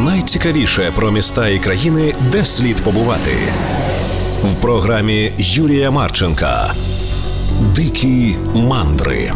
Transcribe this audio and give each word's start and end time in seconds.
найцікавіше 0.00 0.92
про 0.96 1.10
міста 1.10 1.48
і 1.48 1.58
країни, 1.58 2.14
де 2.32 2.44
слід 2.44 2.76
побувати 2.76 3.30
в 4.42 4.54
програмі 4.54 5.32
Юрія 5.38 5.90
Марченка. 5.90 6.72
Дикі 7.74 8.36
мандри 8.54 9.32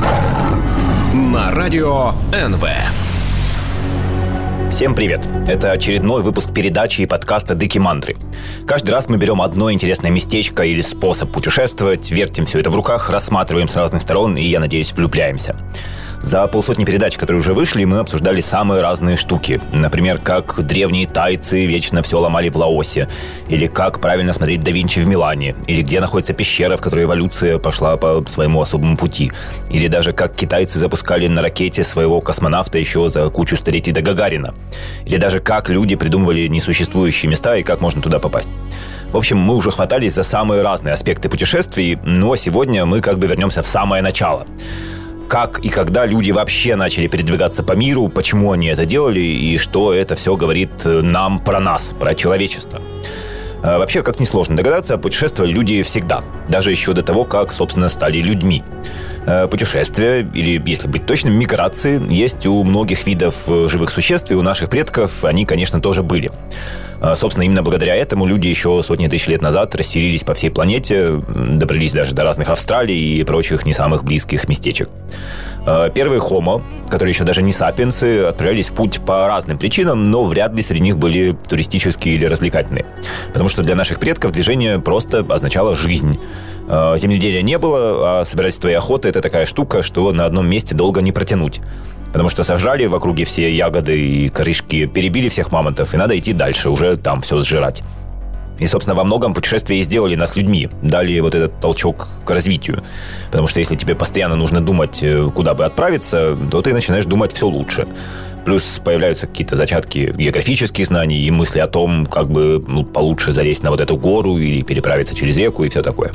на 1.14 1.50
радио 1.50 2.12
НВ. 2.34 2.66
Всем 4.70 4.94
привет! 4.94 5.28
Это 5.48 5.72
очередной 5.72 6.22
выпуск 6.22 6.54
передачи 6.54 7.02
и 7.02 7.06
подкаста 7.06 7.54
«Дыки 7.54 7.78
мандры». 7.78 8.16
Каждый 8.66 8.90
раз 8.90 9.08
мы 9.08 9.18
берем 9.18 9.42
одно 9.42 9.70
интересное 9.70 10.10
местечко 10.10 10.62
или 10.62 10.80
способ 10.80 11.32
путешествовать, 11.32 12.10
вертим 12.10 12.44
все 12.44 12.60
это 12.60 12.70
в 12.70 12.76
руках, 12.76 13.10
рассматриваем 13.10 13.68
с 13.68 13.76
разных 13.76 14.00
сторон 14.00 14.36
и, 14.36 14.44
я 14.44 14.60
надеюсь, 14.60 14.92
влюбляемся. 14.92 15.56
За 16.21 16.47
полсотни 16.47 16.85
передач, 16.85 17.17
которые 17.17 17.39
уже 17.39 17.53
вышли, 17.53 17.83
мы 17.83 17.99
обсуждали 17.99 18.41
самые 18.41 18.81
разные 18.81 19.15
штуки. 19.15 19.61
Например, 19.71 20.17
как 20.17 20.61
древние 20.63 21.07
тайцы 21.07 21.65
вечно 21.65 22.01
все 22.01 22.19
ломали 22.19 22.49
в 22.49 22.57
Лаосе, 22.57 23.07
или 23.47 23.67
как 23.67 23.99
правильно 23.99 24.33
смотреть 24.33 24.63
да 24.63 24.71
Винчи 24.71 24.99
в 24.99 25.07
Милане, 25.07 25.55
или 25.67 25.81
где 25.81 25.99
находится 25.99 26.33
пещера, 26.33 26.77
в 26.77 26.81
которой 26.81 27.05
эволюция 27.05 27.59
пошла 27.59 27.97
по 27.97 28.23
своему 28.27 28.61
особому 28.61 28.97
пути, 28.97 29.31
или 29.69 29.87
даже 29.87 30.13
как 30.13 30.35
китайцы 30.35 30.79
запускали 30.79 31.27
на 31.27 31.41
ракете 31.41 31.83
своего 31.83 32.21
космонавта 32.21 32.79
еще 32.79 33.07
за 33.07 33.29
кучу 33.29 33.55
столетий 33.55 33.91
до 33.91 34.01
Гагарина, 34.01 34.53
или 35.05 35.17
даже 35.17 35.39
как 35.39 35.69
люди 35.69 35.95
придумывали 35.95 36.47
несуществующие 36.47 37.29
места 37.29 37.55
и 37.57 37.63
как 37.63 37.81
можно 37.81 38.01
туда 38.01 38.19
попасть. 38.19 38.49
В 39.11 39.17
общем, 39.17 39.37
мы 39.37 39.55
уже 39.55 39.71
хватались 39.71 40.13
за 40.13 40.23
самые 40.23 40.61
разные 40.61 40.93
аспекты 40.93 41.29
путешествий, 41.29 41.97
но 42.03 42.35
сегодня 42.35 42.85
мы 42.85 43.01
как 43.01 43.19
бы 43.19 43.27
вернемся 43.27 43.61
в 43.61 43.67
самое 43.67 44.01
начало 44.01 44.45
как 45.27 45.59
и 45.59 45.69
когда 45.69 46.05
люди 46.05 46.31
вообще 46.31 46.75
начали 46.75 47.07
передвигаться 47.07 47.63
по 47.63 47.73
миру, 47.73 48.09
почему 48.09 48.51
они 48.51 48.67
это 48.67 48.85
делали 48.85 49.19
и 49.19 49.57
что 49.57 49.93
это 49.93 50.15
все 50.15 50.35
говорит 50.35 50.85
э, 50.85 51.01
нам 51.01 51.39
про 51.39 51.59
нас, 51.59 51.93
про 51.99 52.15
человечество. 52.15 52.81
А 53.63 53.79
вообще, 53.79 54.03
как 54.03 54.19
несложно 54.19 54.55
догадаться, 54.55 54.97
путешествовали 54.97 55.51
люди 55.51 55.81
всегда, 55.81 56.23
даже 56.47 56.69
еще 56.69 56.93
до 56.93 57.01
того, 57.01 57.23
как, 57.23 57.51
собственно, 57.51 57.89
стали 57.89 58.19
людьми. 58.19 58.63
Э, 59.25 59.47
путешествия, 59.47 60.19
или, 60.19 60.61
если 60.69 60.87
быть 60.87 61.07
точным, 61.07 61.33
миграции, 61.33 61.99
есть 62.13 62.45
у 62.45 62.63
многих 62.63 63.07
видов 63.07 63.35
э, 63.47 63.67
живых 63.67 63.89
существ, 63.89 64.31
и 64.31 64.35
у 64.35 64.43
наших 64.43 64.69
предков 64.69 65.25
они, 65.25 65.45
конечно, 65.45 65.81
тоже 65.81 66.03
были. 66.03 66.29
А, 67.05 67.13
собственно, 67.13 67.43
именно 67.43 67.61
благодаря 67.61 67.95
этому 67.95 68.25
люди 68.25 68.47
еще 68.47 68.81
сотни 68.81 69.07
тысяч 69.07 69.27
лет 69.27 69.39
назад 69.39 69.75
расселились 69.75 70.23
по 70.23 70.33
всей 70.33 70.49
планете, 70.49 71.21
добрались 71.27 71.91
даже 71.91 72.15
до 72.15 72.23
разных 72.23 72.49
Австралий 72.49 73.19
и 73.19 73.23
прочих 73.23 73.63
не 73.67 73.73
самых 73.73 74.03
близких 74.03 74.47
местечек. 74.47 74.89
А, 75.67 75.89
первые 75.89 76.19
хомо, 76.19 76.63
которые 76.89 77.11
еще 77.11 77.23
даже 77.23 77.43
не 77.43 77.51
сапиенсы, 77.51 78.23
отправлялись 78.23 78.69
в 78.69 78.73
путь 78.73 79.01
по 79.05 79.27
разным 79.27 79.59
причинам, 79.59 80.05
но 80.05 80.25
вряд 80.25 80.55
ли 80.55 80.63
среди 80.63 80.81
них 80.81 80.97
были 80.97 81.37
туристические 81.47 82.15
или 82.15 82.25
развлекательные. 82.25 82.87
Потому 83.31 83.49
что 83.49 83.61
для 83.61 83.75
наших 83.75 83.99
предков 83.99 84.31
движение 84.31 84.79
просто 84.79 85.23
означало 85.29 85.75
жизнь. 85.75 86.19
А, 86.67 86.97
земледелия 86.97 87.41
не 87.41 87.57
было, 87.57 88.19
а 88.19 88.23
собирательство 88.25 88.67
и 88.69 88.73
охота– 88.73 89.07
это 89.09 89.21
такая 89.21 89.45
штука, 89.45 89.81
что 89.81 90.11
на 90.11 90.25
одном 90.25 90.47
месте 90.47 90.75
долго 90.75 91.01
не 91.01 91.11
протянуть 91.11 91.61
потому 92.15 92.29
что 92.29 92.43
сожрали 92.43 92.85
в 92.85 92.95
округе 92.95 93.25
все 93.25 93.53
ягоды 93.53 93.99
и 93.99 94.29
корешки, 94.29 94.85
перебили 94.85 95.27
всех 95.27 95.51
мамонтов, 95.51 95.93
и 95.93 95.97
надо 95.97 96.17
идти 96.17 96.31
дальше, 96.31 96.69
уже 96.69 96.95
там 96.95 97.19
все 97.19 97.41
сжирать. 97.41 97.83
И, 98.59 98.67
собственно, 98.67 98.95
во 98.95 99.03
многом 99.03 99.33
путешествия 99.33 99.79
и 99.79 99.83
сделали 99.83 100.15
нас 100.15 100.35
людьми, 100.35 100.69
дали 100.81 101.19
вот 101.19 101.35
этот 101.35 101.59
толчок 101.59 102.07
к 102.23 102.31
развитию. 102.31 102.81
Потому 103.27 103.47
что 103.47 103.59
если 103.59 103.75
тебе 103.75 103.95
постоянно 103.95 104.35
нужно 104.35 104.61
думать, 104.61 104.99
э, 105.01 105.27
куда 105.35 105.53
бы 105.53 105.65
отправиться, 105.65 106.37
то 106.51 106.61
ты 106.61 106.73
начинаешь 106.73 107.05
думать 107.05 107.33
все 107.33 107.47
лучше. 107.47 107.85
Плюс 108.45 108.63
появляются 108.83 109.27
какие-то 109.27 109.55
зачатки 109.55 110.13
географических 110.15 110.85
знаний 110.85 111.19
и 111.19 111.31
мысли 111.31 111.59
о 111.59 111.67
том, 111.67 112.05
как 112.05 112.29
бы 112.29 112.63
ну, 112.65 112.85
получше 112.85 113.31
залезть 113.31 113.63
на 113.63 113.71
вот 113.71 113.81
эту 113.81 113.97
гору 113.97 114.37
или 114.37 114.61
переправиться 114.61 115.15
через 115.15 115.35
реку 115.37 115.63
и 115.63 115.69
все 115.69 115.81
такое. 115.81 116.13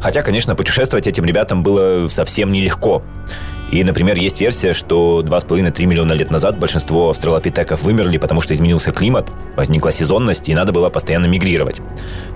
Хотя, 0.00 0.22
конечно, 0.22 0.54
путешествовать 0.54 1.06
этим 1.06 1.24
ребятам 1.24 1.62
было 1.62 2.06
совсем 2.08 2.52
нелегко. 2.52 3.02
И, 3.70 3.84
например, 3.84 4.18
есть 4.18 4.40
версия, 4.40 4.72
что 4.72 5.22
2,5-3 5.24 5.86
миллиона 5.86 6.12
лет 6.12 6.30
назад 6.30 6.58
большинство 6.58 7.10
австралопитеков 7.10 7.82
вымерли, 7.82 8.18
потому 8.18 8.40
что 8.40 8.54
изменился 8.54 8.90
климат, 8.92 9.30
возникла 9.56 9.92
сезонность, 9.92 10.48
и 10.48 10.54
надо 10.54 10.72
было 10.72 10.88
постоянно 10.88 11.26
мигрировать. 11.26 11.80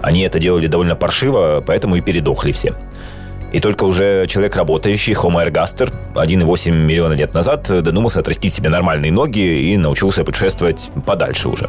Они 0.03 0.23
это 0.23 0.39
делали 0.39 0.67
довольно 0.67 0.95
паршиво, 0.95 1.63
поэтому 1.67 1.97
и 1.97 2.01
передохли 2.01 2.53
все. 2.53 2.75
И 3.53 3.61
только 3.61 3.85
уже 3.85 4.27
человек, 4.29 4.57
работающий, 4.57 5.13
Homo 5.13 5.47
ergaster, 5.47 5.93
1,8 6.15 6.71
миллиона 6.71 7.13
лет 7.13 7.35
назад 7.35 7.67
додумался 7.69 8.21
отрастить 8.21 8.55
себе 8.55 8.71
нормальные 8.71 9.13
ноги 9.13 9.41
и 9.41 9.77
научился 9.77 10.25
путешествовать 10.25 10.91
подальше 11.05 11.49
уже. 11.49 11.69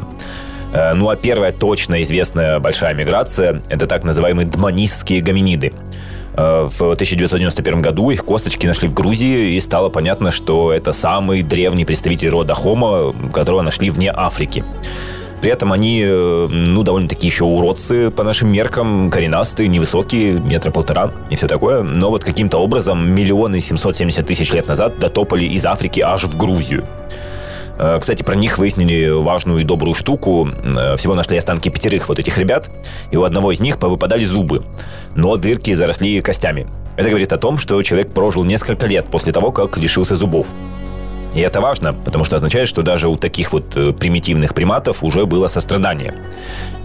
Э, 0.72 0.94
ну 0.94 1.08
а 1.10 1.16
первая 1.16 1.52
точно 1.52 2.02
известная 2.02 2.58
большая 2.58 2.94
миграция– 2.94 3.62
это 3.68 3.86
так 3.86 4.02
называемые 4.02 4.46
дманистские 4.46 5.20
гоминиды. 5.20 5.72
Э, 6.36 6.68
в 6.68 6.82
1991 6.82 7.80
году 7.80 8.10
их 8.10 8.24
косточки 8.24 8.66
нашли 8.66 8.88
в 8.88 8.94
Грузии, 8.94 9.54
и 9.54 9.60
стало 9.60 9.88
понятно, 9.88 10.30
что 10.30 10.72
это 10.72 10.92
самый 10.92 11.42
древний 11.42 11.84
представитель 11.84 12.30
рода 12.30 12.54
Homo, 12.54 13.30
которого 13.32 13.62
нашли 13.62 13.90
вне 13.90 14.12
Африки. 14.14 14.64
При 15.40 15.50
этом 15.50 15.72
они, 15.72 16.02
э, 16.02 16.46
ну, 16.48 16.82
довольно-таки 16.82 17.26
еще 17.26 17.44
уродцы 17.44 18.10
по 18.10 18.24
нашим 18.24 18.50
меркам, 18.50 19.10
коренастые, 19.10 19.68
невысокие, 19.68 20.40
метра 20.40 20.70
полтора 20.70 21.10
и 21.30 21.36
все 21.36 21.46
такое. 21.46 21.82
Но 21.82 22.10
вот 22.10 22.24
каким-то 22.24 22.58
образом 22.58 23.06
миллионы 23.14 23.60
770 23.60 24.26
тысяч 24.26 24.52
лет 24.52 24.66
назад 24.68 24.98
дотопали 24.98 25.44
из 25.44 25.66
Африки 25.66 26.00
аж 26.00 26.24
в 26.24 26.36
Грузию. 26.36 26.84
Э, 27.78 27.98
кстати, 28.00 28.22
про 28.22 28.34
них 28.34 28.58
выяснили 28.58 29.08
важную 29.10 29.60
и 29.60 29.64
добрую 29.64 29.94
штуку. 29.94 30.48
Э, 30.48 30.96
всего 30.96 31.14
нашли 31.14 31.36
останки 31.36 31.68
пятерых 31.68 32.08
вот 32.08 32.18
этих 32.18 32.38
ребят, 32.38 32.70
и 33.10 33.16
у 33.16 33.24
одного 33.24 33.52
из 33.52 33.60
них 33.60 33.78
повыпадали 33.78 34.24
зубы, 34.24 34.64
но 35.14 35.36
дырки 35.36 35.72
заросли 35.72 36.20
костями. 36.20 36.66
Это 36.96 37.08
говорит 37.08 37.32
о 37.32 37.38
том, 37.38 37.58
что 37.58 37.82
человек 37.82 38.12
прожил 38.12 38.44
несколько 38.44 38.86
лет 38.86 39.06
после 39.10 39.32
того, 39.32 39.50
как 39.50 39.76
лишился 39.78 40.14
зубов. 40.14 40.48
И 41.34 41.40
это 41.40 41.60
важно, 41.60 41.92
потому 41.92 42.24
что 42.24 42.36
означает, 42.36 42.68
что 42.68 42.82
даже 42.82 43.08
у 43.08 43.16
таких 43.16 43.52
вот 43.52 43.76
э, 43.76 43.92
примитивных 43.92 44.54
приматов 44.54 45.02
уже 45.02 45.26
было 45.26 45.48
сострадание. 45.48 46.14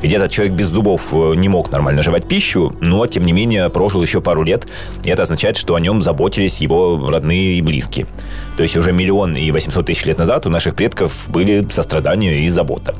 Ведь 0.01 0.13
этот 0.13 0.31
человек 0.31 0.55
без 0.55 0.67
зубов 0.67 1.13
э, 1.13 1.33
не 1.35 1.49
мог 1.49 1.71
нормально 1.71 2.01
жевать 2.01 2.27
пищу, 2.27 2.75
но, 2.81 3.05
тем 3.05 3.23
не 3.23 3.31
менее, 3.31 3.69
прожил 3.69 4.01
еще 4.01 4.21
пару 4.21 4.41
лет, 4.43 4.67
и 5.03 5.09
это 5.09 5.23
означает, 5.23 5.55
что 5.55 5.75
о 5.75 5.79
нем 5.79 6.01
заботились 6.01 6.59
его 6.59 7.09
родные 7.09 7.59
и 7.59 7.61
близкие. 7.61 8.07
То 8.57 8.63
есть 8.63 8.75
уже 8.75 8.91
миллион 8.91 9.35
и 9.35 9.51
800 9.51 9.85
тысяч 9.85 10.05
лет 10.05 10.17
назад 10.17 10.47
у 10.47 10.49
наших 10.49 10.75
предков 10.75 11.29
были 11.29 11.67
сострадание 11.69 12.39
и 12.39 12.49
забота. 12.49 12.95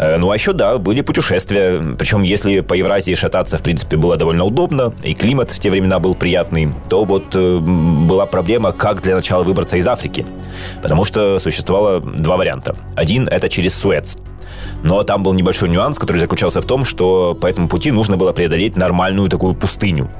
Э, 0.00 0.16
ну 0.16 0.30
а 0.30 0.34
еще, 0.34 0.52
да, 0.52 0.78
были 0.78 1.02
путешествия. 1.02 1.94
Причем, 1.98 2.22
если 2.22 2.60
по 2.60 2.72
Евразии 2.72 3.14
шататься, 3.14 3.58
в 3.58 3.62
принципе, 3.62 3.98
было 3.98 4.16
довольно 4.16 4.44
удобно, 4.44 4.94
и 5.02 5.12
климат 5.12 5.50
в 5.50 5.58
те 5.58 5.70
времена 5.70 5.98
был 5.98 6.14
приятный, 6.14 6.72
то 6.88 7.04
вот 7.04 7.36
э, 7.36 7.58
была 7.58 8.24
проблема, 8.24 8.72
как 8.72 9.02
для 9.02 9.14
начала 9.14 9.44
выбраться 9.44 9.76
из 9.76 9.86
Африки. 9.86 10.24
Потому 10.82 11.04
что 11.04 11.38
существовало 11.38 12.00
два 12.00 12.38
варианта. 12.38 12.76
Один– 12.96 13.28
это 13.30 13.50
через 13.50 13.74
Суэц. 13.74 14.16
Но 14.82 15.02
там 15.02 15.22
был 15.22 15.34
небольшой 15.34 15.68
нюанс, 15.68 15.98
который 15.98 16.16
заключался 16.16 16.62
в 16.62 16.64
том, 16.64 16.86
что 16.86 17.34
по 17.34 17.46
этому 17.46 17.68
пути 17.68 17.90
нужно 17.90 18.16
было 18.16 18.32
преодолеть 18.32 18.76
нормальную 18.76 19.28
такую 19.28 19.54
пустыню. 19.54 20.10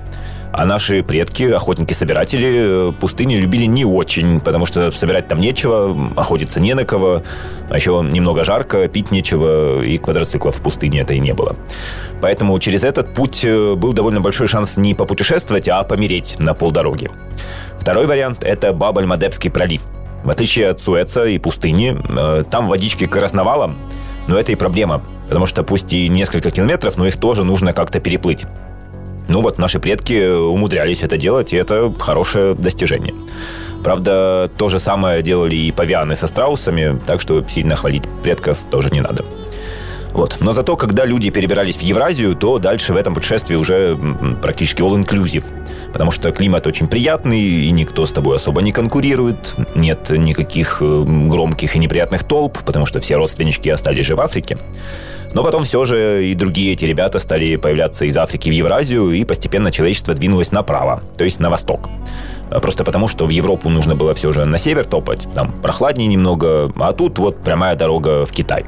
А 0.52 0.66
наши 0.66 1.02
предки, 1.02 1.44
охотники-собиратели, 1.44 2.92
пустыни 2.98 3.36
любили 3.36 3.66
не 3.66 3.84
очень, 3.84 4.40
потому 4.40 4.66
что 4.66 4.90
собирать 4.90 5.28
там 5.28 5.40
нечего, 5.40 5.96
охотиться 6.16 6.58
не 6.58 6.74
на 6.74 6.84
кого, 6.84 7.22
а 7.68 7.76
еще 7.76 8.04
немного 8.04 8.42
жарко, 8.42 8.88
пить 8.88 9.12
нечего, 9.12 9.82
и 9.82 9.96
квадроциклов 9.96 10.56
в 10.56 10.62
пустыне 10.62 11.00
это 11.00 11.14
и 11.14 11.20
не 11.20 11.32
было. 11.32 11.54
Поэтому 12.20 12.58
через 12.58 12.82
этот 12.82 13.14
путь 13.14 13.44
э, 13.44 13.74
был 13.76 13.92
довольно 13.92 14.20
большой 14.20 14.48
шанс 14.48 14.76
не 14.76 14.94
попутешествовать, 14.94 15.68
а 15.68 15.82
помереть 15.84 16.36
на 16.40 16.52
полдороги. 16.52 17.10
Второй 17.78 18.06
вариант– 18.06 18.38
это 18.42 18.72
Бабаль-Мадебский 18.72 19.50
пролив. 19.50 19.82
В 20.24 20.30
отличие 20.30 20.68
от 20.68 20.80
Суэца 20.80 21.26
и 21.26 21.38
пустыни, 21.38 21.96
э, 22.08 22.42
там 22.50 22.68
водички 22.68 23.06
красновала, 23.06 23.74
но 24.26 24.38
это 24.38 24.50
и 24.50 24.56
проблема, 24.56 25.03
потому 25.28 25.46
что 25.46 25.62
пусть 25.62 25.92
и 25.92 26.08
несколько 26.08 26.50
километров, 26.50 26.98
но 26.98 27.06
их 27.06 27.16
тоже 27.16 27.44
нужно 27.44 27.72
как-то 27.72 28.00
переплыть. 28.00 28.46
Ну 29.30 29.42
вот 29.42 29.59
наши 29.59 29.78
предки 29.78 30.27
умудрялись 30.28 31.04
это 31.04 31.16
делать, 31.16 31.53
и 31.53 31.56
это 31.56 31.94
хорошее 32.00 32.54
достижение. 32.54 33.15
Правда, 33.84 34.50
то 34.59 34.68
же 34.68 34.80
самое 34.80 35.22
делали 35.22 35.54
и 35.54 35.71
павианы 35.71 36.16
со 36.16 36.27
страусами, 36.27 37.00
так 37.06 37.21
что 37.21 37.47
сильно 37.47 37.77
хвалить 37.77 38.03
предков 38.24 38.59
тоже 38.71 38.91
не 38.91 39.00
надо. 39.00 39.24
Вот. 40.12 40.38
Но 40.41 40.50
зато, 40.50 40.77
когда 40.77 41.04
люди 41.04 41.30
перебирались 41.30 41.77
в 41.77 41.82
Евразию, 41.82 42.34
то 42.34 42.59
дальше 42.59 42.92
в 42.92 42.97
этом 42.97 43.15
путешествии 43.15 43.54
уже 43.54 43.97
практически 44.42 44.82
all-inclusive. 44.82 45.44
Потому 45.92 46.10
что 46.10 46.33
климат 46.33 46.66
очень 46.66 46.87
приятный, 46.87 47.41
и 47.41 47.71
никто 47.71 48.07
с 48.07 48.13
тобой 48.13 48.37
особо 48.37 48.63
не 48.63 48.72
конкурирует, 48.72 49.54
нет 49.75 50.10
никаких 50.10 50.78
э, 50.81 51.04
громких 51.07 51.77
и 51.77 51.78
неприятных 51.78 52.25
толп, 52.25 52.59
потому 52.65 52.87
что 52.87 53.01
все 53.01 53.16
родственнички 53.16 53.71
остались 53.71 54.07
же 54.07 54.16
в 54.16 54.21
Африке. 54.21 54.59
Но 55.33 55.45
потом 55.45 55.63
все 55.63 55.84
же 55.84 56.27
и 56.27 56.34
другие 56.34 56.72
эти 56.72 56.84
ребята 56.84 57.19
стали 57.19 57.57
появляться 57.57 58.04
из 58.04 58.16
Африки 58.16 58.48
в 58.48 58.53
Евразию, 58.53 59.10
и 59.13 59.25
постепенно 59.25 59.71
человечество 59.71 60.15
двинулось 60.15 60.51
направо, 60.51 61.03
то 61.16 61.25
есть 61.25 61.41
на 61.41 61.51
восток. 61.51 61.89
Просто 62.51 62.84
потому, 62.84 63.07
что 63.07 63.27
в 63.27 63.31
Европу 63.31 63.69
нужно 63.69 63.95
было 63.95 64.15
все 64.15 64.33
же 64.33 64.45
на 64.45 64.59
север 64.59 64.84
топать, 64.84 65.28
там 65.34 65.53
прохладнее 65.63 66.09
немного, 66.09 66.72
а 66.81 66.92
тут 66.92 67.19
вот 67.19 67.41
прямая 67.42 67.77
дорога 67.77 68.25
в 68.25 68.33
Китай. 68.33 68.65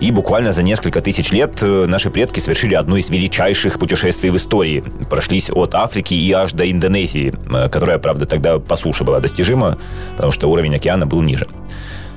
И 0.00 0.10
буквально 0.12 0.52
за 0.52 0.62
несколько 0.62 1.02
тысяч 1.02 1.30
лет 1.30 1.62
э, 1.62 1.84
наши 1.86 2.10
предки 2.10 2.40
совершили 2.40 2.74
одно 2.74 2.96
из 2.96 3.10
величайших 3.10 3.78
путешествий 3.78 4.30
в 4.30 4.36
истории. 4.36 4.82
Прошлись 5.10 5.50
от 5.52 5.74
Африки 5.74 6.14
и 6.14 6.32
аж 6.32 6.52
до 6.52 6.68
Индонезии, 6.70 7.34
э, 7.52 7.68
которая, 7.68 7.98
правда, 7.98 8.24
тогда 8.24 8.58
по 8.58 8.76
суше 8.76 9.04
была 9.04 9.20
достижима, 9.20 9.76
потому 10.12 10.32
что 10.32 10.48
уровень 10.48 10.74
океана 10.74 11.06
был 11.06 11.20
ниже. 11.20 11.46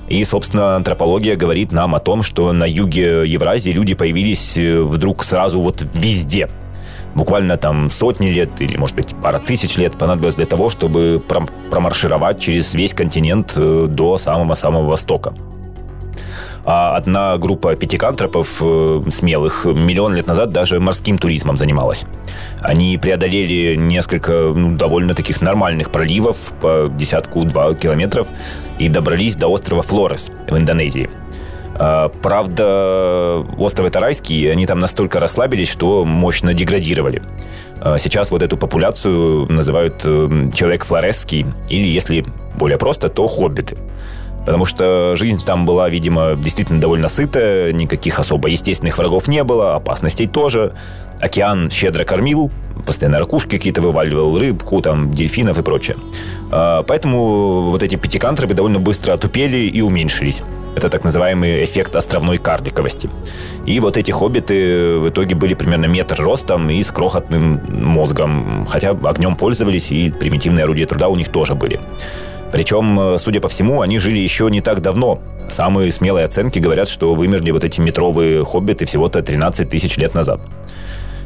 И, 0.08 0.24
собственно, 0.24 0.78
антропология 0.78 1.36
говорит 1.36 1.74
нам 1.74 1.94
о 1.94 2.00
том, 2.00 2.24
что 2.24 2.54
на 2.54 2.64
юге 2.64 3.24
Евразии 3.26 3.72
люди 3.72 3.96
появились 3.96 4.56
э, 4.56 4.82
вдруг 4.82 5.26
сразу 5.26 5.60
вот 5.60 5.86
везде. 5.94 6.50
Буквально 7.16 7.58
там 7.58 7.90
сотни 7.90 8.28
лет 8.28 8.62
или, 8.62 8.78
может 8.78 8.96
быть, 8.96 9.14
пара 9.22 9.40
тысяч 9.40 9.76
лет 9.76 9.98
понадобилось 9.98 10.36
для 10.36 10.46
того, 10.46 10.70
чтобы 10.70 11.22
промаршировать 11.70 12.40
через 12.40 12.74
весь 12.74 12.94
континент 12.94 13.54
до 13.56 14.18
самого-самого 14.18 14.88
востока. 14.88 15.34
А 16.66 16.96
одна 16.96 17.38
группа 17.38 17.76
пятикантропов 17.76 18.62
э, 18.62 19.02
смелых 19.10 19.66
миллион 19.66 20.16
лет 20.16 20.28
назад 20.28 20.52
даже 20.52 20.80
морским 20.80 21.18
туризмом 21.18 21.58
занималась. 21.58 22.06
Они 22.62 22.98
преодолели 22.98 23.76
несколько 23.76 24.32
ну, 24.56 24.76
довольно 24.78 25.14
таких 25.14 25.42
нормальных 25.42 25.92
проливов 25.92 26.54
по 26.62 26.90
десятку-два 26.90 27.74
километров 27.74 28.28
и 28.80 28.88
добрались 28.88 29.36
до 29.36 29.48
острова 29.50 29.82
Флорес 29.82 30.32
в 30.48 30.58
Индонезии. 30.58 31.10
А, 31.76 32.10
правда, 32.10 33.44
остров 33.58 33.88
это 33.88 34.00
райский, 34.00 34.48
они 34.48 34.66
там 34.66 34.80
настолько 34.80 35.20
расслабились, 35.20 35.70
что 35.70 36.06
мощно 36.06 36.54
деградировали. 36.54 37.24
А, 37.82 37.98
сейчас 37.98 38.32
вот 38.32 38.42
эту 38.42 38.58
популяцию 38.58 39.52
называют 39.52 40.02
э, 40.06 40.50
человек 40.56 40.86
флоресский, 40.86 41.46
или, 41.70 41.88
если 41.88 42.26
более 42.58 42.78
просто, 42.78 43.10
то 43.10 43.28
хоббиты. 43.28 43.78
Потому 44.46 44.66
что 44.66 45.16
жизнь 45.16 45.44
там 45.46 45.66
была, 45.66 45.90
видимо, 45.90 46.36
действительно 46.36 46.82
довольно 46.82 47.08
сытая, 47.08 47.72
никаких 47.72 48.20
особо 48.20 48.50
естественных 48.50 48.98
врагов 48.98 49.28
не 49.28 49.44
было, 49.44 49.76
опасностей 49.76 50.28
тоже. 50.28 50.74
Океан 51.22 51.70
щедро 51.70 52.04
кормил, 52.04 52.52
постоянно 52.86 53.20
ракушки 53.20 53.52
какие-то 53.52 53.82
вываливал, 53.82 54.38
рыбку, 54.38 54.82
там, 54.82 55.12
дельфинов 55.12 55.58
и 55.58 55.62
прочее. 55.62 55.96
А, 56.52 56.84
поэтому 56.84 57.72
вот 57.72 57.82
эти 57.82 57.96
пятикантропы 57.96 58.54
довольно 58.54 58.80
быстро 58.80 59.14
отупели 59.14 59.58
и 59.58 59.82
уменьшились. 59.82 60.42
Это 60.76 60.90
так 60.90 61.04
называемый 61.04 61.64
эффект 61.64 61.96
островной 61.96 62.40
карликовости. 62.40 63.10
И 63.66 63.80
вот 63.80 63.96
эти 63.96 64.12
хоббиты 64.12 64.98
в 64.98 65.10
итоге 65.10 65.36
были 65.36 65.54
примерно 65.54 65.86
метр 65.86 66.20
ростом 66.20 66.70
и 66.70 66.82
с 66.82 66.92
крохотным 66.92 67.62
мозгом. 67.70 68.66
Хотя 68.68 68.90
огнем 68.90 69.36
пользовались, 69.36 69.92
и 69.92 70.12
примитивные 70.12 70.64
орудия 70.64 70.86
труда 70.86 71.10
у 71.10 71.16
них 71.16 71.30
тоже 71.30 71.54
были. 71.54 71.80
Причем, 72.54 73.00
э, 73.00 73.18
судя 73.18 73.42
по 73.42 73.48
всему, 73.48 73.82
они 73.82 73.98
жили 73.98 74.20
еще 74.20 74.48
не 74.52 74.62
так 74.62 74.80
давно. 74.80 75.20
Самые 75.50 75.92
смелые 75.92 76.26
оценки 76.26 76.60
говорят, 76.60 76.88
что 76.88 77.16
вымерли 77.16 77.50
вот 77.50 77.64
эти 77.64 77.82
метровые 77.82 78.46
хоббиты 78.46 78.86
всего-то 78.86 79.24
13 79.24 79.68
тысяч 79.68 79.98
лет 79.98 80.14
назад. 80.14 80.40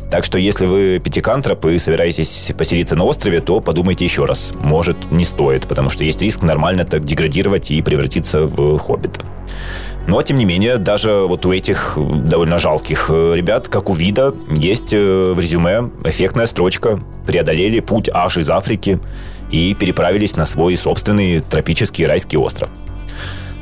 Так 0.09 0.23
что 0.23 0.39
если 0.39 0.65
вы 0.65 1.01
пятикантроп 1.03 1.65
и 1.65 1.77
собираетесь 1.79 2.53
поселиться 2.57 2.95
на 2.95 3.03
острове, 3.03 3.41
то 3.41 3.59
подумайте 3.59 4.05
еще 4.05 4.23
раз. 4.23 4.53
Может, 4.55 5.11
не 5.11 5.25
стоит, 5.25 5.67
потому 5.67 5.89
что 5.89 6.05
есть 6.05 6.21
риск 6.21 6.43
нормально 6.43 6.85
так 6.85 7.03
деградировать 7.03 7.71
и 7.71 7.81
превратиться 7.81 8.43
в 8.43 8.77
хоббита. 8.79 9.25
Но, 10.07 10.21
тем 10.21 10.37
не 10.37 10.45
менее, 10.45 10.77
даже 10.77 11.25
вот 11.27 11.45
у 11.45 11.51
этих 11.51 11.97
довольно 11.97 12.57
жалких 12.57 13.07
э, 13.09 13.33
ребят, 13.35 13.67
как 13.67 13.89
у 13.89 13.93
вида, 13.93 14.33
есть 14.49 14.93
э, 14.93 15.33
в 15.33 15.39
резюме 15.41 15.89
эффектная 16.05 16.45
строчка 16.45 17.01
«Преодолели 17.25 17.81
путь 17.81 18.09
аж 18.13 18.37
из 18.37 18.49
Африки 18.49 19.01
и 19.51 19.73
переправились 19.73 20.35
на 20.35 20.45
свой 20.45 20.75
собственный 20.75 21.41
тропический 21.41 22.05
райский 22.05 22.37
остров. 22.37 22.69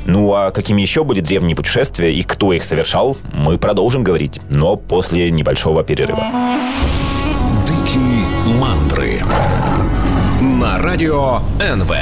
Ну 0.06 0.32
а 0.34 0.50
какими 0.52 0.82
еще 0.82 1.02
были 1.02 1.20
древние 1.20 1.56
путешествия 1.56 2.14
и 2.14 2.22
кто 2.22 2.52
их 2.52 2.62
совершал, 2.62 3.16
мы 3.32 3.58
продолжим 3.58 4.04
говорить, 4.04 4.40
но 4.48 4.76
после 4.76 5.30
небольшого 5.30 5.82
перерыва. 5.82 6.24
Дикие 7.66 8.24
мандры 8.54 9.22
на 10.40 10.78
радио 10.78 11.40
НВ. 11.58 11.92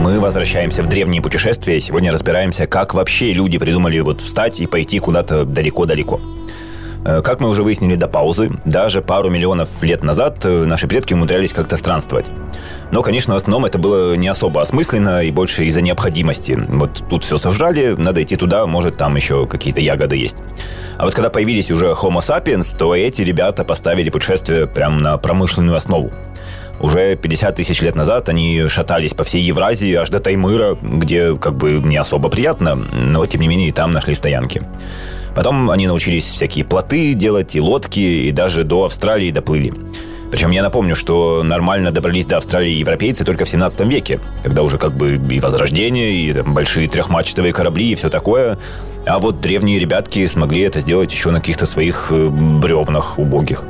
Мы 0.00 0.18
возвращаемся 0.18 0.82
в 0.82 0.86
древние 0.86 1.20
путешествия. 1.20 1.78
Сегодня 1.78 2.10
разбираемся, 2.10 2.66
как 2.66 2.94
вообще 2.94 3.34
люди 3.34 3.58
придумали 3.58 4.00
вот 4.00 4.22
встать 4.22 4.58
и 4.60 4.66
пойти 4.66 4.98
куда-то 4.98 5.44
далеко-далеко. 5.44 6.18
Э, 7.04 7.22
как 7.22 7.40
мы 7.40 7.48
уже 7.48 7.62
выяснили 7.62 7.94
до 7.94 8.08
паузы, 8.08 8.50
даже 8.64 9.00
пару 9.00 9.30
миллионов 9.30 9.82
лет 9.82 10.02
назад 10.02 10.44
э, 10.44 10.64
наши 10.66 10.86
предки 10.86 11.14
умудрялись 11.14 11.52
как-то 11.52 11.76
странствовать. 11.76 12.30
Но, 12.90 13.02
конечно, 13.02 13.34
в 13.34 13.36
основном 13.36 13.64
это 13.64 13.78
было 13.78 14.14
не 14.16 14.28
особо 14.28 14.60
осмысленно 14.60 15.22
и 15.22 15.30
больше 15.30 15.64
из-за 15.64 15.80
необходимости. 15.80 16.52
Вот 16.68 17.02
тут 17.08 17.24
все 17.24 17.38
сожрали, 17.38 17.94
надо 17.96 18.22
идти 18.22 18.36
туда, 18.36 18.66
может, 18.66 18.96
там 18.96 19.16
еще 19.16 19.46
какие-то 19.46 19.80
ягоды 19.80 20.16
есть. 20.16 20.36
А 20.98 21.04
вот 21.06 21.14
когда 21.14 21.30
появились 21.30 21.70
уже 21.70 21.86
Homo 21.86 22.18
sapiens, 22.18 22.76
то 22.76 22.94
эти 22.94 23.22
ребята 23.22 23.64
поставили 23.64 24.10
путешествие 24.10 24.66
прямо 24.66 25.00
на 25.00 25.16
промышленную 25.16 25.76
основу. 25.76 26.12
Уже 26.80 27.14
50 27.14 27.54
тысяч 27.54 27.82
лет 27.82 27.94
назад 27.94 28.30
они 28.30 28.66
шатались 28.68 29.12
по 29.12 29.22
всей 29.22 29.42
Евразии 29.42 29.94
аж 29.94 30.08
до 30.08 30.18
Таймыра, 30.18 30.78
где 30.80 31.36
как 31.36 31.54
бы 31.54 31.72
не 31.72 31.96
особо 31.98 32.30
приятно, 32.30 32.74
но 32.74 33.26
тем 33.26 33.42
не 33.42 33.48
менее 33.48 33.68
и 33.68 33.72
там 33.72 33.90
нашли 33.90 34.14
стоянки. 34.14 34.62
Потом 35.34 35.70
они 35.70 35.86
научились 35.86 36.24
всякие 36.24 36.64
плоты 36.64 37.12
делать 37.14 37.54
и 37.54 37.60
лодки, 37.60 38.00
и 38.00 38.32
даже 38.32 38.64
до 38.64 38.84
Австралии 38.84 39.30
доплыли. 39.30 39.74
Причем 40.30 40.52
я 40.52 40.62
напомню, 40.62 40.94
что 40.94 41.42
нормально 41.42 41.90
добрались 41.90 42.24
до 42.24 42.38
Австралии 42.38 42.72
европейцы 42.72 43.24
только 43.24 43.44
в 43.44 43.48
17 43.48 43.80
веке, 43.80 44.20
когда 44.42 44.62
уже 44.62 44.78
как 44.78 44.92
бы 44.92 45.14
и 45.14 45.40
возрождение, 45.40 46.12
и 46.12 46.32
там, 46.32 46.54
большие 46.54 46.88
трехмачтовые 46.88 47.52
корабли, 47.52 47.90
и 47.90 47.94
все 47.94 48.08
такое. 48.10 48.58
А 49.06 49.18
вот 49.18 49.40
древние 49.40 49.78
ребятки 49.78 50.24
смогли 50.26 50.62
это 50.62 50.80
сделать 50.80 51.12
еще 51.12 51.30
на 51.30 51.40
каких-то 51.40 51.66
своих 51.66 52.08
э, 52.10 52.28
бревнах 52.28 53.18
убогих. 53.18 53.64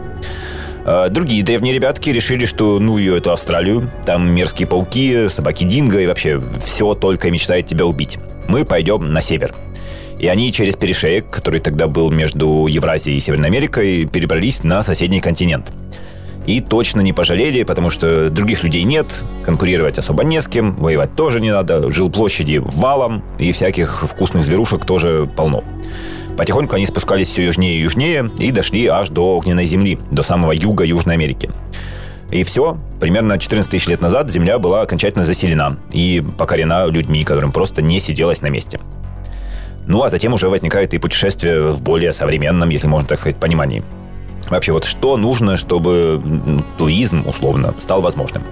А 0.85 1.09
другие 1.09 1.43
древние 1.43 1.75
ребятки 1.75 2.11
решили, 2.11 2.45
что 2.45 2.79
ну 2.79 2.99
ее 2.99 3.19
эту 3.19 3.33
Австралию, 3.33 3.91
там 4.07 4.31
мерзкие 4.31 4.67
пауки, 4.67 5.29
собаки 5.29 5.65
динго 5.65 6.01
и 6.01 6.07
вообще 6.07 6.41
все 6.65 6.95
только 6.95 7.31
мечтает 7.31 7.67
тебя 7.67 7.87
убить. 7.87 8.19
Мы 8.49 8.65
пойдем 8.65 9.13
на 9.13 9.21
север. 9.21 9.55
И 10.19 10.27
они 10.27 10.53
через 10.53 10.77
перешеек, 10.77 11.31
который 11.31 11.61
тогда 11.61 11.87
был 11.87 12.11
между 12.11 12.67
Евразией 12.67 13.17
и 13.17 13.21
Северной 13.21 13.49
Америкой, 13.49 14.05
перебрались 14.05 14.65
на 14.65 14.83
соседний 14.83 15.21
континент. 15.21 15.73
И 16.47 16.61
точно 16.61 17.01
не 17.01 17.13
пожалели, 17.13 17.63
потому 17.63 17.91
что 17.91 18.29
других 18.29 18.65
людей 18.65 18.83
нет, 18.83 19.23
конкурировать 19.45 19.99
особо 19.99 20.25
не 20.25 20.43
с 20.43 20.47
кем, 20.47 20.75
воевать 20.77 21.15
тоже 21.15 21.41
не 21.41 21.51
надо, 21.51 21.89
жил 21.91 22.11
площади 22.11 22.61
валом, 22.63 23.23
и 23.39 23.53
всяких 23.53 24.05
вкусных 24.09 24.45
зверушек 24.45 24.85
тоже 24.85 25.31
полно. 25.37 25.65
Потихоньку 26.37 26.77
они 26.77 26.87
спускались 26.87 27.29
все 27.29 27.45
южнее 27.45 27.77
и 27.77 27.81
южнее 27.81 28.31
и 28.39 28.51
дошли 28.51 28.87
аж 28.87 29.11
до 29.11 29.37
огненной 29.37 29.67
земли, 29.67 29.99
до 30.11 30.23
самого 30.23 30.53
юга 30.53 30.85
Южной 30.85 31.15
Америки. 31.15 31.51
И 32.31 32.45
все, 32.45 32.79
примерно 33.01 33.39
14 33.39 33.71
тысяч 33.71 33.89
лет 33.89 34.01
назад 34.01 34.31
земля 34.31 34.59
была 34.59 34.83
окончательно 34.83 35.25
заселена 35.25 35.79
и 35.93 36.23
покорена 36.39 36.87
людьми, 36.87 37.25
которым 37.25 37.51
просто 37.53 37.83
не 37.83 37.99
сиделось 37.99 38.41
на 38.41 38.49
месте. 38.49 38.79
Ну 39.87 40.03
а 40.03 40.09
затем 40.09 40.33
уже 40.35 40.49
возникает 40.49 40.95
и 40.95 40.99
путешествие 40.99 41.69
в 41.69 41.81
более 41.83 42.13
современном, 42.13 42.69
если 42.69 42.87
можно 42.87 43.09
так 43.09 43.19
сказать, 43.19 43.41
понимании. 43.41 43.83
Вообще, 44.49 44.73
вот 44.73 44.85
что 44.85 45.17
нужно, 45.17 45.57
чтобы 45.57 46.21
туризм, 46.79 47.27
условно, 47.27 47.75
стал 47.79 48.01
возможным? 48.01 48.45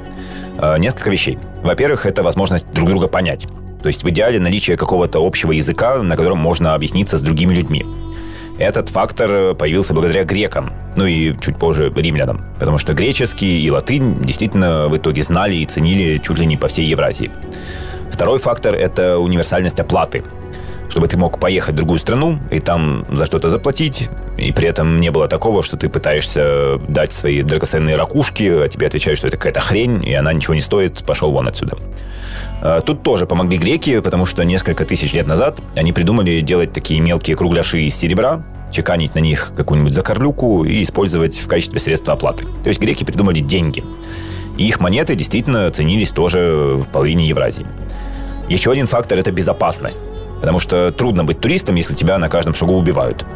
Э, 0.59 0.77
несколько 0.79 1.11
вещей. 1.11 1.39
Во-первых, 1.63 2.07
это 2.07 2.23
возможность 2.23 2.71
друг 2.73 2.89
друга 2.89 3.09
понять. 3.09 3.47
То 3.83 3.87
есть 3.87 4.03
в 4.03 4.09
идеале 4.11 4.41
наличие 4.41 4.77
какого-то 4.77 5.25
общего 5.25 5.53
языка, 5.53 6.03
на 6.03 6.17
котором 6.17 6.39
можно 6.39 6.75
объясниться 6.75 7.17
с 7.17 7.21
другими 7.21 7.55
людьми. 7.55 7.87
Этот 8.59 8.89
фактор 8.89 9.55
появился 9.55 9.95
благодаря 9.95 10.25
грекам, 10.25 10.73
ну 10.97 11.07
и 11.07 11.33
чуть 11.39 11.57
позже 11.59 11.93
римлянам, 11.95 12.45
потому 12.59 12.79
что 12.79 12.93
греческий 12.93 13.63
и 13.63 13.71
латынь 13.71 14.21
действительно 14.21 14.89
в 14.89 14.97
итоге 14.97 15.23
знали 15.23 15.55
и 15.57 15.65
ценили 15.65 16.19
чуть 16.19 16.41
ли 16.41 16.47
не 16.47 16.57
по 16.57 16.67
всей 16.67 16.87
Евразии. 16.87 17.31
Второй 18.11 18.41
фактор– 18.41 18.75
это 18.77 19.19
универсальность 19.19 19.79
оплаты 19.79 20.25
чтобы 20.89 21.07
ты 21.07 21.17
мог 21.17 21.39
поехать 21.39 21.75
в 21.75 21.77
другую 21.77 21.99
страну 21.99 22.39
и 22.51 22.61
там 22.61 23.05
за 23.11 23.27
что-то 23.27 23.51
заплатить, 23.51 24.09
и 24.37 24.53
при 24.53 24.69
этом 24.69 24.97
не 24.99 25.11
было 25.11 25.29
такого, 25.29 25.63
что 25.63 25.77
ты 25.77 25.89
пытаешься 25.89 26.79
дать 26.89 27.13
свои 27.13 27.43
драгоценные 27.43 27.97
ракушки, 27.97 28.45
а 28.45 28.69
тебе 28.69 28.87
отвечают, 28.87 29.19
что 29.19 29.29
это 29.29 29.37
какая-то 29.37 29.61
хрень, 29.61 30.05
и 30.05 30.15
она 30.15 30.33
ничего 30.33 30.55
не 30.55 30.61
стоит, 30.61 31.05
пошел 31.05 31.31
вон 31.33 31.49
отсюда. 31.49 31.77
А, 32.63 32.81
тут 32.81 33.03
тоже 33.03 33.27
помогли 33.27 33.59
греки, 33.59 34.01
потому 34.01 34.25
что 34.25 34.45
несколько 34.45 34.85
тысяч 34.85 35.13
лет 35.13 35.27
назад 35.27 35.61
они 35.75 35.93
придумали 35.93 36.41
делать 36.41 36.73
такие 36.73 37.01
мелкие 37.01 37.37
кругляши 37.37 37.83
из 37.83 37.95
серебра, 37.95 38.43
чеканить 38.71 39.15
на 39.15 39.21
них 39.21 39.53
какую-нибудь 39.57 39.95
закорлюку 39.95 40.65
и 40.65 40.83
использовать 40.83 41.37
в 41.39 41.49
качестве 41.49 41.81
средства 41.81 42.15
оплаты. 42.15 42.45
То 42.63 42.69
есть 42.69 42.81
греки 42.81 43.05
придумали 43.05 43.41
деньги. 43.41 43.85
И 44.57 44.67
их 44.67 44.81
монеты 44.81 45.15
действительно 45.15 45.71
ценились 45.71 46.11
тоже 46.11 46.75
в 46.77 46.89
половине 46.89 47.27
Евразии. 47.27 47.67
Еще 48.49 48.73
один 48.73 48.87
фактор– 48.87 49.19
это 49.21 49.31
безопасность. 49.31 49.99
Потому 50.41 50.59
что 50.59 50.93
трудно 50.93 51.25
быть 51.25 51.41
туристом, 51.41 51.75
если 51.75 51.95
тебя 51.95 52.19
на 52.19 52.29
каждом 52.29 52.55
шагу 52.55 52.75
убивают. 52.75 53.27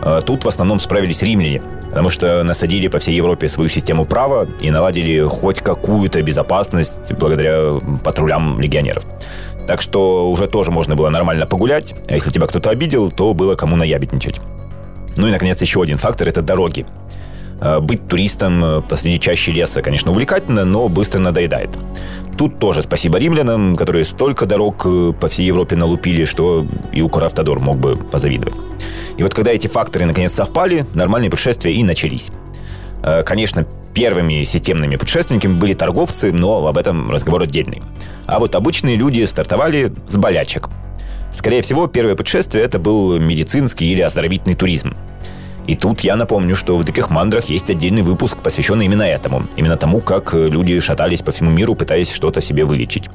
А 0.00 0.20
тут 0.20 0.44
в 0.44 0.48
основном 0.48 0.78
справились 0.78 1.22
римляне, 1.22 1.62
потому 1.88 2.10
что 2.10 2.42
насадили 2.44 2.88
по 2.88 2.98
всей 2.98 3.14
Европе 3.14 3.48
свою 3.48 3.70
систему 3.70 4.04
права 4.04 4.46
и 4.60 4.70
наладили 4.70 5.26
хоть 5.26 5.60
какую-то 5.60 6.22
безопасность 6.22 7.12
благодаря 7.14 7.80
патрулям 8.04 8.60
легионеров. 8.60 9.04
Так 9.66 9.80
что 9.80 10.30
уже 10.30 10.46
тоже 10.46 10.70
можно 10.70 10.94
было 10.94 11.08
нормально 11.08 11.46
погулять, 11.46 11.94
а 12.08 12.14
если 12.14 12.30
тебя 12.30 12.46
кто-то 12.46 12.70
обидел, 12.70 13.10
то 13.10 13.32
было 13.32 13.54
кому 13.54 13.76
наябедничать. 13.76 14.40
Ну 15.16 15.28
и, 15.28 15.30
наконец, 15.30 15.60
еще 15.62 15.80
один 15.80 15.96
фактор– 15.96 16.28
это 16.28 16.42
дороги. 16.42 16.86
А, 17.64 17.80
быть 17.80 18.06
туристом 18.08 18.62
э, 18.62 18.82
посреди 18.82 19.18
чащи 19.18 19.50
леса, 19.50 19.80
конечно, 19.80 20.10
увлекательно, 20.10 20.64
но 20.66 20.88
быстро 20.88 21.18
надоедает. 21.20 21.70
Тут 22.36 22.58
тоже 22.58 22.82
спасибо 22.82 23.18
римлянам, 23.18 23.74
которые 23.74 24.04
столько 24.04 24.44
дорог 24.44 24.82
э, 24.84 25.12
по 25.18 25.28
всей 25.28 25.46
Европе 25.46 25.74
налупили, 25.74 26.26
что 26.26 26.66
и 26.92 27.00
Укравтодор 27.00 27.60
мог 27.60 27.78
бы 27.78 27.96
позавидовать. 27.96 28.54
И 29.16 29.22
вот 29.22 29.32
когда 29.32 29.52
эти 29.52 29.66
факторы 29.66 30.04
наконец 30.04 30.34
совпали, 30.34 30.84
нормальные 30.92 31.30
путешествия 31.30 31.72
и 31.72 31.82
начались. 31.82 32.30
Э, 33.02 33.22
конечно, 33.22 33.66
первыми 33.94 34.42
системными 34.42 34.96
путешественниками 34.96 35.54
были 35.54 35.72
торговцы, 35.72 36.32
но 36.32 36.66
об 36.66 36.76
этом 36.76 37.10
разговор 37.10 37.44
отдельный. 37.44 37.80
А 38.26 38.40
вот 38.40 38.56
обычные 38.56 38.96
люди 38.96 39.24
стартовали 39.24 39.90
с 40.06 40.16
болячек. 40.16 40.68
Скорее 41.32 41.62
всего, 41.62 41.86
первое 41.86 42.14
путешествие 42.14 42.62
это 42.62 42.78
был 42.78 43.18
медицинский 43.18 43.90
или 43.90 44.02
оздоровительный 44.02 44.54
туризм. 44.54 44.94
И 45.66 45.76
тут 45.76 46.00
я 46.00 46.16
напомню, 46.16 46.54
что 46.56 46.76
в 46.76 46.84
«Диких 46.84 47.10
мандрах» 47.10 47.46
есть 47.46 47.70
отдельный 47.70 48.02
выпуск, 48.02 48.36
посвященный 48.42 48.84
именно 48.84 49.02
этому. 49.02 49.46
Именно 49.56 49.76
тому, 49.76 50.00
как 50.00 50.34
люди 50.34 50.78
шатались 50.80 51.22
по 51.22 51.32
всему 51.32 51.50
миру, 51.50 51.74
пытаясь 51.74 52.12
что-то 52.12 52.40
себе 52.42 52.64
вылечить. 52.64 53.08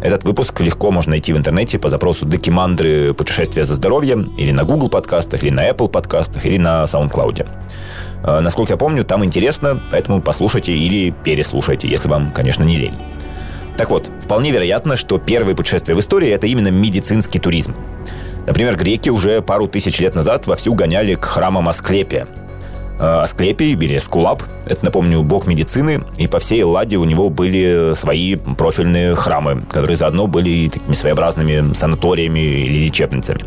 Этот 0.00 0.24
выпуск 0.24 0.58
легко 0.60 0.90
можно 0.90 1.10
найти 1.10 1.32
в 1.34 1.36
интернете 1.36 1.78
по 1.78 1.88
запросу 1.88 2.24
«Дикие 2.24 2.54
мандры. 2.54 3.12
Путешествия 3.12 3.64
за 3.64 3.74
здоровьем» 3.74 4.32
или 4.38 4.50
на 4.50 4.64
Google 4.64 4.88
подкастах, 4.88 5.44
или 5.44 5.50
на 5.50 5.68
Apple 5.68 5.88
подкастах, 5.88 6.46
или 6.46 6.56
на 6.56 6.84
SoundCloud. 6.84 7.46
А, 8.22 8.40
насколько 8.40 8.72
я 8.72 8.76
помню, 8.78 9.04
там 9.04 9.24
интересно, 9.24 9.80
поэтому 9.90 10.22
послушайте 10.22 10.72
или 10.72 11.10
переслушайте, 11.10 11.86
если 11.88 12.08
вам, 12.08 12.30
конечно, 12.30 12.64
не 12.64 12.76
лень. 12.76 12.94
Так 13.76 13.90
вот, 13.90 14.10
вполне 14.18 14.50
вероятно, 14.50 14.96
что 14.96 15.18
первые 15.18 15.54
путешествия 15.54 15.94
в 15.94 16.00
истории– 16.00 16.28
это 16.30 16.46
именно 16.46 16.68
медицинский 16.68 17.38
туризм. 17.38 17.74
Например, 18.46 18.76
греки 18.76 19.08
уже 19.10 19.42
пару 19.42 19.66
тысяч 19.66 19.98
лет 19.98 20.14
назад 20.14 20.46
вовсю 20.46 20.74
гоняли 20.74 21.14
к 21.14 21.24
храмам 21.24 21.68
Асклепия. 21.68 22.26
А, 22.98 23.22
Асклепий 23.22 23.72
или 23.72 23.98
Скулап– 23.98 24.42
это, 24.66 24.84
напомню, 24.84 25.22
бог 25.22 25.46
медицины, 25.46 26.04
и 26.18 26.26
по 26.26 26.38
всей 26.38 26.62
Элладе 26.62 26.98
у 26.98 27.04
него 27.04 27.30
были 27.30 27.92
свои 27.94 28.36
профильные 28.36 29.14
храмы, 29.14 29.62
которые 29.70 29.96
заодно 29.96 30.26
были 30.26 30.68
такими 30.68 30.92
своеобразными 30.92 31.72
санаториями 31.72 32.40
или 32.40 32.84
лечебницами. 32.84 33.44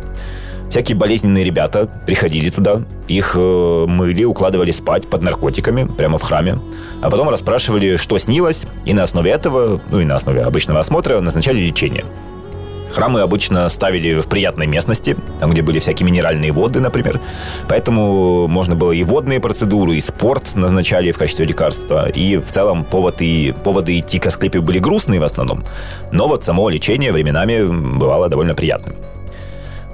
Всякие 0.70 0.96
болезненные 0.96 1.44
ребята 1.44 1.88
приходили 2.04 2.50
туда, 2.50 2.82
их 3.06 3.36
э, 3.36 3.84
мыли, 3.86 4.24
укладывали 4.24 4.72
спать 4.72 5.08
под 5.08 5.22
наркотиками 5.22 5.84
прямо 5.84 6.18
в 6.18 6.22
храме, 6.22 6.58
а 7.00 7.10
потом 7.10 7.28
расспрашивали, 7.28 7.96
что 7.96 8.18
снилось, 8.18 8.66
и 8.84 8.92
на 8.92 9.04
основе 9.04 9.30
этого, 9.30 9.80
ну 9.92 10.00
и 10.00 10.04
на 10.04 10.16
основе 10.16 10.40
обычного 10.42 10.80
осмотра 10.80 11.20
назначали 11.20 11.60
лечение. 11.60 12.04
Храмы 12.94 13.22
обычно 13.22 13.68
ставили 13.68 14.20
в 14.20 14.28
приятной 14.28 14.68
местности, 14.68 15.16
там, 15.40 15.50
где 15.50 15.62
были 15.62 15.80
всякие 15.80 16.06
минеральные 16.06 16.52
воды, 16.52 16.78
например. 16.78 17.20
Поэтому 17.68 18.46
можно 18.46 18.76
было 18.76 18.92
и 18.92 19.02
водные 19.02 19.40
процедуры, 19.40 19.96
и 19.96 20.00
спорт 20.00 20.54
назначали 20.54 21.10
в 21.10 21.18
качестве 21.18 21.44
лекарства. 21.44 22.08
И 22.08 22.36
в 22.36 22.52
целом 22.52 22.84
поводы, 22.84 23.52
поводы 23.64 23.98
идти 23.98 24.20
к 24.20 24.28
Асклепию 24.28 24.62
были 24.62 24.78
грустные 24.78 25.18
в 25.18 25.24
основном. 25.24 25.64
Но 26.12 26.28
вот 26.28 26.44
само 26.44 26.68
лечение 26.68 27.10
временами 27.10 27.64
бывало 27.98 28.28
довольно 28.28 28.54
приятным. 28.54 28.94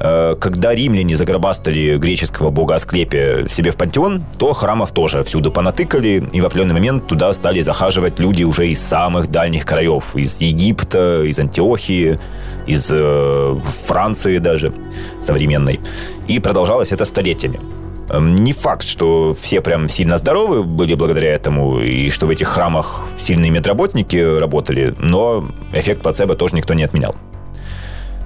Э, 0.00 0.35
когда 0.40 0.75
римляне 0.75 1.16
загробастали 1.16 1.99
греческого 1.99 2.50
бога 2.50 2.76
Асклепия 2.76 3.47
себе 3.49 3.71
в 3.71 3.76
пантеон, 3.76 4.23
то 4.38 4.52
храмов 4.54 4.92
тоже 4.92 5.23
всюду 5.23 5.52
понатыкали, 5.52 6.25
и 6.33 6.40
в 6.40 6.47
определенный 6.47 6.75
момент 6.75 7.07
туда 7.07 7.33
стали 7.33 7.61
захаживать 7.61 8.19
люди 8.19 8.42
уже 8.42 8.69
из 8.69 8.80
самых 8.80 9.30
дальних 9.30 9.66
краев, 9.66 10.16
из 10.16 10.40
Египта, 10.40 11.23
из 11.23 11.38
Антиохии, 11.38 12.19
из 12.66 12.87
э, 12.90 13.59
Франции 13.87 14.38
даже 14.38 14.73
современной. 15.21 15.80
И 16.28 16.38
продолжалось 16.38 16.92
это 16.92 17.04
столетиями. 17.04 17.61
Эм, 18.09 18.37
не 18.37 18.54
факт, 18.54 18.85
что 18.85 19.37
все 19.38 19.61
прям 19.61 19.88
сильно 19.88 20.16
здоровы 20.16 20.64
были 20.64 20.95
благодаря 20.95 21.35
этому, 21.35 21.80
и 21.80 22.09
что 22.09 22.26
в 22.26 22.30
этих 22.30 22.49
храмах 22.49 23.02
сильные 23.19 23.50
медработники 23.50 24.16
работали, 24.16 24.95
но 24.99 25.47
эффект 25.75 26.02
плацебо 26.02 26.37
тоже 26.37 26.57
никто 26.57 26.73
не 26.73 26.85
отменял. 26.85 27.14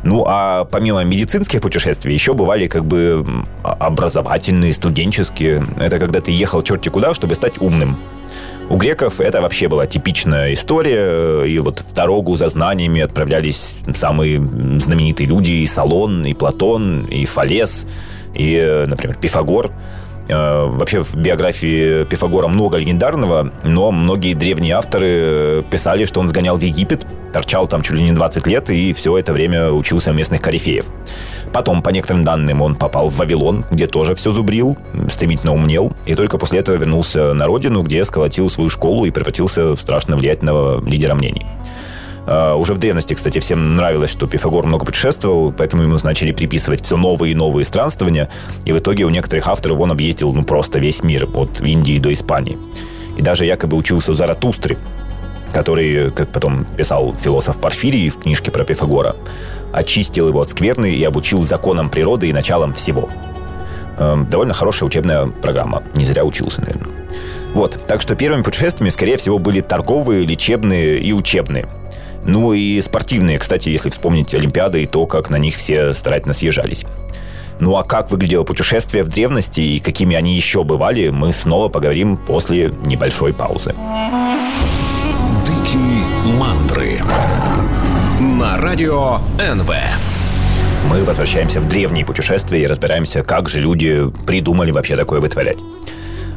Ну, 0.05 0.25
а 0.27 0.67
помимо 0.67 1.03
медицинских 1.03 1.63
путешествий, 1.63 2.13
еще 2.13 2.35
бывали 2.35 2.67
как 2.67 2.85
бы 2.85 3.25
образовательные, 3.63 4.73
студенческие. 4.75 5.67
Это 5.81 5.99
когда 5.99 6.21
ты 6.21 6.31
ехал 6.31 6.63
черти 6.63 6.91
куда, 6.91 7.15
чтобы 7.15 7.35
стать 7.35 7.61
умным. 7.61 7.97
У 8.69 8.77
греков 8.77 9.21
это 9.21 9.41
вообще 9.41 9.69
была 9.69 9.87
типичная 9.87 10.53
история, 10.53 11.45
и 11.45 11.59
вот 11.59 11.81
в 11.81 11.93
дорогу 11.95 12.35
за 12.35 12.49
знаниями 12.49 13.01
отправлялись 13.01 13.77
самые 13.95 14.39
знаменитые 14.79 15.27
люди, 15.27 15.53
и 15.53 15.67
Салон, 15.67 16.25
и 16.25 16.35
Платон, 16.35 17.05
и 17.07 17.25
Фалес, 17.25 17.87
и, 18.35 18.85
например, 18.87 19.17
Пифагор. 19.17 19.73
Э, 20.29 20.67
вообще 20.67 21.03
в 21.03 21.15
биографии 21.15 22.05
Пифагора 22.05 22.49
много 22.49 22.79
легендарного, 22.79 23.53
но 23.65 23.91
многие 23.91 24.33
древние 24.33 24.75
авторы 24.75 25.65
писали, 25.71 26.07
что 26.07 26.21
он 26.21 26.29
сгонял 26.29 26.57
в 26.57 26.63
Египет, 26.63 27.07
торчал 27.33 27.67
там 27.67 27.83
чуть 27.83 27.97
ли 27.97 28.03
не 28.03 28.13
20 28.13 28.47
лет 28.47 28.71
и 28.71 28.93
все 28.95 29.19
это 29.19 29.33
время 29.33 29.71
учился 29.71 30.13
у 30.13 30.15
местных 30.15 30.41
корифеев. 30.41 30.87
Потом, 31.53 31.83
по 31.83 31.91
некоторым 31.91 32.25
данным, 32.25 32.63
он 32.63 32.75
попал 32.75 33.09
в 33.09 33.17
Вавилон, 33.17 33.67
где 33.71 33.87
тоже 33.87 34.15
все 34.15 34.31
зубрил, 34.31 34.79
стремительно 35.11 35.53
умнел, 35.53 35.93
и 36.07 36.15
только 36.15 36.39
после 36.39 36.61
этого 36.61 36.77
вернулся 36.77 37.35
на 37.35 37.47
родину, 37.47 37.83
где 37.83 38.05
сколотил 38.05 38.49
свою 38.49 38.71
школу 38.71 39.05
и 39.05 39.11
превратился 39.11 39.75
в 39.75 39.77
страшно 39.77 40.17
влиятельного 40.17 40.83
лидера 40.89 41.15
мнений. 41.15 41.47
Uh, 42.27 42.57
уже 42.57 42.73
в 42.73 42.79
древности, 42.79 43.13
кстати, 43.13 43.39
всем 43.39 43.75
нравилось, 43.75 44.09
что 44.09 44.27
Пифагор 44.27 44.65
много 44.65 44.87
путешествовал, 44.87 45.53
поэтому 45.53 45.83
ему 45.83 45.99
начали 46.03 46.33
приписывать 46.33 46.83
все 46.83 46.97
новые 46.97 47.33
и 47.33 47.35
новые 47.35 47.67
странствования. 47.67 48.31
И 48.65 48.73
в 48.73 48.79
итоге 48.79 49.05
у 49.05 49.11
некоторых 49.11 49.47
авторов 49.47 49.79
он 49.81 49.91
объездил 49.91 50.33
ну, 50.33 50.43
просто 50.43 50.79
весь 50.79 51.03
мир, 51.03 51.29
от 51.35 51.61
Индии 51.61 51.99
до 51.99 52.11
Испании. 52.13 52.59
И 53.19 53.23
даже 53.23 53.45
якобы 53.45 53.77
учился 53.77 54.13
у 54.13 54.15
Заратустры, 54.15 54.79
который, 55.53 56.11
как 56.11 56.29
потом 56.29 56.65
писал 56.65 57.15
философ 57.15 57.61
Порфирий 57.61 58.09
в 58.09 58.19
книжке 58.19 58.51
про 58.51 58.65
Пифагора, 58.65 59.17
очистил 59.73 60.29
его 60.29 60.41
от 60.41 60.49
скверны 60.49 60.95
и 60.95 61.05
обучил 61.05 61.43
законам 61.43 61.91
природы 61.91 62.29
и 62.29 62.33
началам 62.33 62.73
всего. 62.73 63.11
Эм, 63.99 64.27
довольно 64.29 64.55
хорошая 64.55 64.89
учебная 64.89 65.27
программа. 65.27 65.83
Не 65.95 66.05
зря 66.05 66.25
учился, 66.25 66.61
наверное. 66.61 66.91
Вот, 67.53 67.79
так 67.87 68.01
что 68.01 68.17
первыми 68.17 68.43
путешествиями, 68.43 68.91
скорее 68.91 69.17
всего, 69.17 69.39
были 69.39 69.61
торговые, 69.61 70.25
лечебные 70.25 70.99
и 70.99 71.13
учебные. 71.13 71.69
Ну 72.27 72.55
и 72.55 72.81
спортивные, 72.81 73.39
кстати, 73.39 73.69
если 73.69 73.91
вспомнить 73.91 74.35
Олимпиады 74.35 74.83
и 74.83 74.87
то, 74.87 75.07
как 75.07 75.31
на 75.31 75.37
них 75.37 75.55
все 75.55 75.93
старательно 75.93 76.33
съезжались. 76.33 76.85
Ну 77.61 77.77
а 77.77 77.83
как 77.83 78.11
выглядело 78.11 78.45
путешествие 78.45 79.05
в 79.05 79.09
древности 79.09 79.61
и 79.61 79.79
какими 79.79 80.17
они 80.17 80.35
еще 80.35 80.65
бывали, 80.65 81.11
мы 81.11 81.33
снова 81.33 81.69
поговорим 81.69 82.17
после 82.17 82.71
небольшой 82.87 83.33
паузы. 83.33 83.75
Дикие 85.47 86.05
мандры 86.35 87.01
на 88.21 88.57
радио 88.57 89.19
НВ. 89.39 89.71
Мы 90.91 91.05
возвращаемся 91.05 91.61
в 91.61 91.69
древние 91.69 92.05
путешествия 92.05 92.63
и 92.63 92.67
разбираемся, 92.67 93.23
как 93.23 93.49
же 93.49 93.61
люди 93.61 94.05
придумали 94.27 94.71
вообще 94.71 94.97
такое 94.97 95.21
вытворять. 95.21 95.59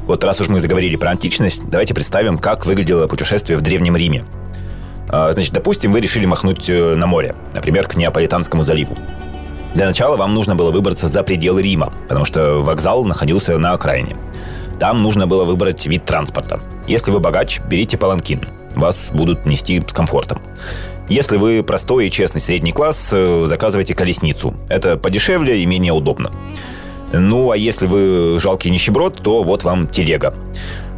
Вот 0.06 0.24
раз 0.24 0.40
уж 0.40 0.48
мы 0.48 0.60
заговорили 0.60 0.96
про 0.96 1.12
античность, 1.12 1.68
давайте 1.70 1.94
представим, 1.94 2.38
как 2.38 2.66
выглядело 2.66 3.08
путешествие 3.08 3.58
в 3.58 3.62
Древнем 3.62 3.98
Риме– 3.98 4.24
значит, 5.08 5.54
допустим, 5.54 5.92
вы 5.94 6.02
решили 6.02 6.26
махнуть 6.26 6.70
э, 6.70 6.96
на 6.96 7.08
море, 7.08 7.36
например, 7.54 7.88
к 7.88 7.96
Неаполитанскому 7.96 8.64
заливу. 8.64 8.96
Для 9.74 9.86
начала 9.86 10.18
вам 10.18 10.34
нужно 10.34 10.56
было 10.56 10.72
выбраться 10.72 11.08
за 11.08 11.24
пределы 11.24 11.62
Рима, 11.62 11.94
потому 12.08 12.26
что 12.26 12.62
вокзал 12.62 13.06
находился 13.06 13.58
на 13.58 13.74
окраине. 13.74 14.16
Там 14.80 15.02
нужно 15.02 15.28
было 15.28 15.46
выбрать 15.46 15.86
вид 15.86 16.06
транспорта. 16.06 16.60
Если 16.88 17.12
вы 17.12 17.20
богач, 17.20 17.60
берите 17.62 17.98
паланкин. 17.98 18.48
Вас 18.76 19.10
будут 19.12 19.46
нести 19.46 19.82
с 19.88 19.92
комфортом. 19.92 20.42
Если 21.10 21.38
вы 21.38 21.64
простой 21.64 22.08
и 22.08 22.12
честный 22.12 22.42
средний 22.42 22.72
класс, 22.72 23.10
э, 23.12 23.44
заказывайте 23.46 23.96
колесницу. 23.96 24.56
Это 24.68 24.98
подешевле 24.98 25.64
и 25.64 25.66
менее 25.66 25.94
удобно. 25.94 26.32
Ну, 27.14 27.52
а 27.52 27.58
если 27.58 27.88
вы 27.88 28.38
жалкий 28.40 28.70
нищеброд, 28.70 29.22
то 29.24 29.42
вот 29.44 29.64
вам 29.64 29.88
телега. 29.88 30.34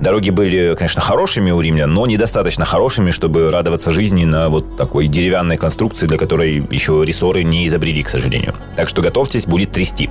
Дороги 0.01 0.29
были, 0.29 0.75
конечно, 0.75 1.01
хорошими 1.01 1.51
у 1.51 1.59
римлян, 1.59 1.93
но 1.93 2.05
недостаточно 2.05 2.63
хорошими, 2.63 3.11
чтобы 3.11 3.51
радоваться 3.51 3.91
жизни 3.91 4.23
на 4.23 4.47
вот 4.47 4.77
такой 4.77 5.07
деревянной 5.07 5.57
конструкции, 5.57 6.05
для 6.05 6.17
которой 6.17 6.65
еще 6.71 7.03
рессоры 7.05 7.43
не 7.43 7.67
изобрели, 7.67 8.01
к 8.01 8.09
сожалению. 8.09 8.55
Так 8.77 8.87
что 8.87 9.01
готовьтесь, 9.01 9.45
будет 9.45 9.71
трясти. 9.71 10.09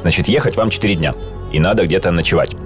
Значит, 0.00 0.28
ехать 0.28 0.56
вам 0.56 0.70
4 0.70 0.94
дня, 0.94 1.14
и 1.52 1.60
надо 1.60 1.84
где-то 1.84 2.10
ночевать. 2.10 2.56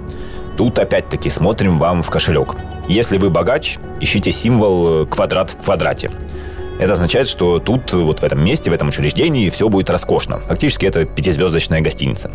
Тут 0.57 0.79
опять-таки 0.79 1.29
смотрим 1.29 1.79
вам 1.79 2.01
в 2.01 2.09
кошелек. 2.09 2.55
Если 2.87 3.17
вы 3.17 3.29
богач, 3.29 3.77
ищите 3.99 4.31
символ 4.31 5.05
квадрат 5.05 5.51
в 5.51 5.65
квадрате. 5.65 6.11
Это 6.79 6.93
означает, 6.93 7.27
что 7.27 7.59
тут, 7.59 7.91
вот 7.91 8.21
в 8.21 8.23
этом 8.23 8.43
месте, 8.43 8.71
в 8.71 8.73
этом 8.73 8.87
учреждении 8.87 9.49
все 9.49 9.67
будет 9.67 9.89
роскошно. 9.89 10.39
Фактически 10.39 10.85
это 10.85 11.05
пятизвездочная 11.05 11.81
гостиница. 11.81 12.31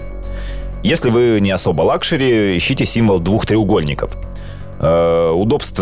Если 0.83 1.11
вы 1.11 1.39
не 1.41 1.51
особо 1.51 1.83
luxury, 1.83 2.57
ищите 2.57 2.85
символ 2.85 3.21
двух 3.21 3.47
треугольников. 3.47 4.17
Э, 4.81 5.31
удобств 5.31 5.81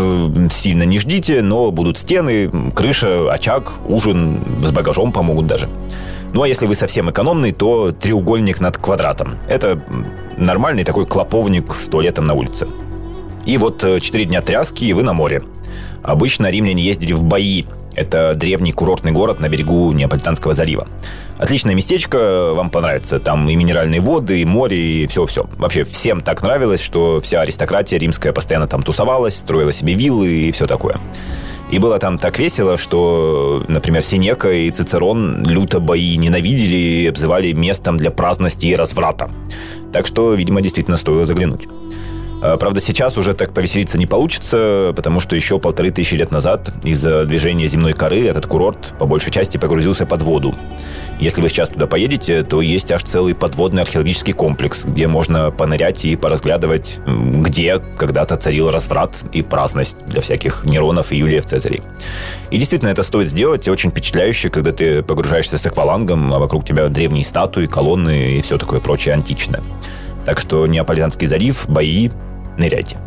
сильно 0.51 0.83
не 0.83 0.99
ждите, 0.99 1.41
но 1.41 1.71
будут 1.71 1.97
стены, 1.97 2.51
крыша, 2.75 3.31
очаг, 3.33 3.73
ужин, 3.87 4.63
с 4.63 4.71
багажом 4.71 5.11
помогут 5.11 5.47
даже. 5.47 5.69
Ну 6.33 6.43
а 6.43 6.47
если 6.47 6.67
вы 6.67 6.75
совсем 6.75 7.09
экономный, 7.09 7.51
то 7.51 7.91
треугольник 7.91 8.61
над 8.61 8.77
квадратом. 8.77 9.37
Это 9.47 9.81
нормальный 10.37 10.83
такой 10.83 11.05
клоповник 11.05 11.73
с 11.73 11.87
туалетом 11.87 12.25
на 12.25 12.35
улице. 12.35 12.67
И 13.45 13.57
вот 13.57 13.81
4 13.81 14.23
э, 14.23 14.27
дня 14.27 14.41
тряски, 14.41 14.85
и 14.85 14.93
вы 14.93 15.01
на 15.01 15.13
море. 15.13 15.41
Обычно 16.03 16.51
римляне 16.51 16.83
ездили 16.83 17.13
в 17.13 17.23
Байи, 17.23 17.65
это 17.95 18.33
древний 18.35 18.71
курортный 18.71 19.11
город 19.11 19.39
на 19.39 19.49
берегу 19.49 19.91
Неаполитанского 19.91 20.53
залива. 20.53 20.87
Отличное 21.37 21.75
местечко, 21.75 22.53
вам 22.53 22.69
понравится. 22.69 23.19
Там 23.19 23.49
и 23.49 23.55
минеральные 23.55 24.01
воды, 24.01 24.41
и 24.41 24.45
море, 24.45 25.03
и 25.03 25.07
все-все. 25.07 25.45
Вообще 25.57 25.83
всем 25.83 26.21
так 26.21 26.43
нравилось, 26.43 26.81
что 26.81 27.19
вся 27.19 27.41
аристократия 27.41 27.97
римская 27.97 28.33
постоянно 28.33 28.67
там 28.67 28.83
тусовалась, 28.83 29.35
строила 29.37 29.71
себе 29.71 29.93
виллы 29.93 30.27
и 30.27 30.51
все 30.51 30.67
такое. 30.67 30.99
И 31.71 31.79
было 31.79 31.99
там 31.99 32.17
так 32.17 32.37
весело, 32.37 32.77
что, 32.77 33.63
например, 33.69 34.01
Синека 34.01 34.51
и 34.51 34.69
Цицерон 34.71 35.43
люто 35.45 35.79
бои 35.79 36.17
ненавидели 36.17 36.75
и 36.75 37.07
обзывали 37.07 37.53
местом 37.53 37.95
для 37.95 38.11
праздности 38.11 38.67
и 38.67 38.75
разврата. 38.75 39.31
Так 39.93 40.05
что, 40.05 40.33
видимо, 40.33 40.61
действительно 40.61 40.97
стоило 40.97 41.23
заглянуть. 41.23 41.67
А, 42.41 42.57
правда, 42.57 42.81
сейчас 42.81 43.17
уже 43.17 43.33
так 43.33 43.53
повеселиться 43.53 43.97
не 43.97 44.07
получится, 44.07 44.93
потому 44.95 45.19
что 45.19 45.35
еще 45.35 45.59
полторы 45.59 45.91
тысячи 45.91 46.15
лет 46.15 46.31
назад 46.31 46.71
из-за 46.83 47.23
движения 47.25 47.67
земной 47.67 47.93
коры 47.93 48.25
этот 48.25 48.47
курорт 48.47 48.95
по 48.97 49.05
большей 49.05 49.31
части 49.31 49.57
погрузился 49.57 50.07
под 50.07 50.23
воду. 50.23 50.55
Если 51.19 51.39
вы 51.39 51.49
сейчас 51.49 51.69
туда 51.69 51.85
поедете, 51.85 52.41
то 52.41 52.61
есть 52.61 52.91
аж 52.91 53.03
целый 53.03 53.35
подводный 53.35 53.83
археологический 53.83 54.33
комплекс, 54.33 54.83
где 54.83 55.07
можно 55.07 55.51
понырять 55.51 56.03
и 56.03 56.15
поразглядывать, 56.15 56.99
где 57.05 57.77
когда-то 57.77 58.35
царил 58.37 58.71
разврат 58.71 59.23
и 59.31 59.43
праздность 59.43 59.97
для 60.07 60.21
всяких 60.21 60.65
Неронов 60.65 61.11
и 61.11 61.17
Юлиев 61.17 61.45
Цезарей. 61.45 61.83
И 62.49 62.57
действительно, 62.57 62.89
это 62.89 63.03
стоит 63.03 63.29
сделать, 63.29 63.67
очень 63.67 63.91
впечатляюще, 63.91 64.49
когда 64.49 64.71
ты 64.71 65.03
погружаешься 65.03 65.59
с 65.59 65.65
аквалангом, 65.67 66.33
а 66.33 66.39
вокруг 66.39 66.65
тебя 66.65 66.87
древние 66.87 67.23
статуи, 67.23 67.67
колонны 67.67 68.37
и 68.37 68.41
все 68.41 68.57
такое 68.57 68.79
прочее 68.79 69.13
античное. 69.13 69.61
Так 70.25 70.39
что 70.39 70.65
Неаполитанский 70.65 71.27
залив, 71.27 71.65
бои, 71.67 72.09
ныряйте. 72.57 72.97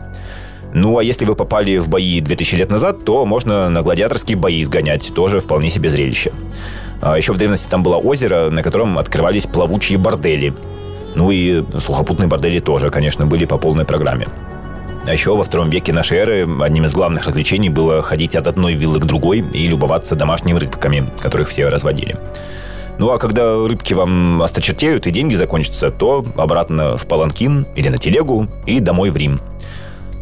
Ну, 0.72 0.98
а 0.98 1.04
если 1.04 1.24
вы 1.24 1.36
попали 1.36 1.78
в 1.78 1.88
бои 1.88 2.20
2000 2.20 2.54
лет 2.56 2.70
назад, 2.70 3.04
то 3.04 3.24
можно 3.24 3.70
на 3.70 3.82
гладиаторские 3.82 4.36
бои 4.36 4.62
сгонять. 4.64 5.12
Тоже 5.14 5.38
вполне 5.38 5.70
себе 5.70 5.88
зрелище. 5.88 6.32
А 7.00 7.16
еще 7.16 7.32
в 7.32 7.38
древности 7.38 7.68
там 7.68 7.82
было 7.82 7.96
озеро, 7.96 8.50
на 8.50 8.62
котором 8.62 8.98
открывались 8.98 9.44
плавучие 9.44 9.98
бордели. 9.98 10.52
Ну 11.14 11.30
и 11.30 11.62
сухопутные 11.78 12.28
бордели 12.28 12.58
тоже, 12.58 12.90
конечно, 12.90 13.24
были 13.24 13.44
по 13.44 13.56
полной 13.56 13.84
программе. 13.84 14.26
А 15.06 15.12
еще 15.12 15.36
во 15.36 15.44
втором 15.44 15.70
веке 15.70 15.92
нашей 15.92 16.18
эры 16.18 16.48
одним 16.62 16.86
из 16.86 16.92
главных 16.92 17.26
развлечений 17.26 17.68
было 17.68 18.02
ходить 18.02 18.34
от 18.34 18.46
одной 18.46 18.74
виллы 18.74 18.98
к 18.98 19.04
другой 19.04 19.44
и 19.52 19.68
любоваться 19.68 20.16
домашними 20.16 20.58
рыбками, 20.58 21.06
которых 21.20 21.50
все 21.50 21.68
разводили. 21.68 22.16
Ну 22.98 23.10
а 23.10 23.18
когда 23.18 23.66
рыбки 23.66 23.92
вам 23.92 24.42
осточертеют 24.42 25.06
и 25.06 25.10
деньги 25.10 25.34
закончатся, 25.34 25.90
то 25.90 26.24
обратно 26.36 26.96
в 26.96 27.06
Паланкин 27.06 27.66
или 27.74 27.88
на 27.88 27.98
телегу 27.98 28.48
и 28.66 28.80
домой 28.80 29.10
в 29.10 29.16
Рим. 29.16 29.40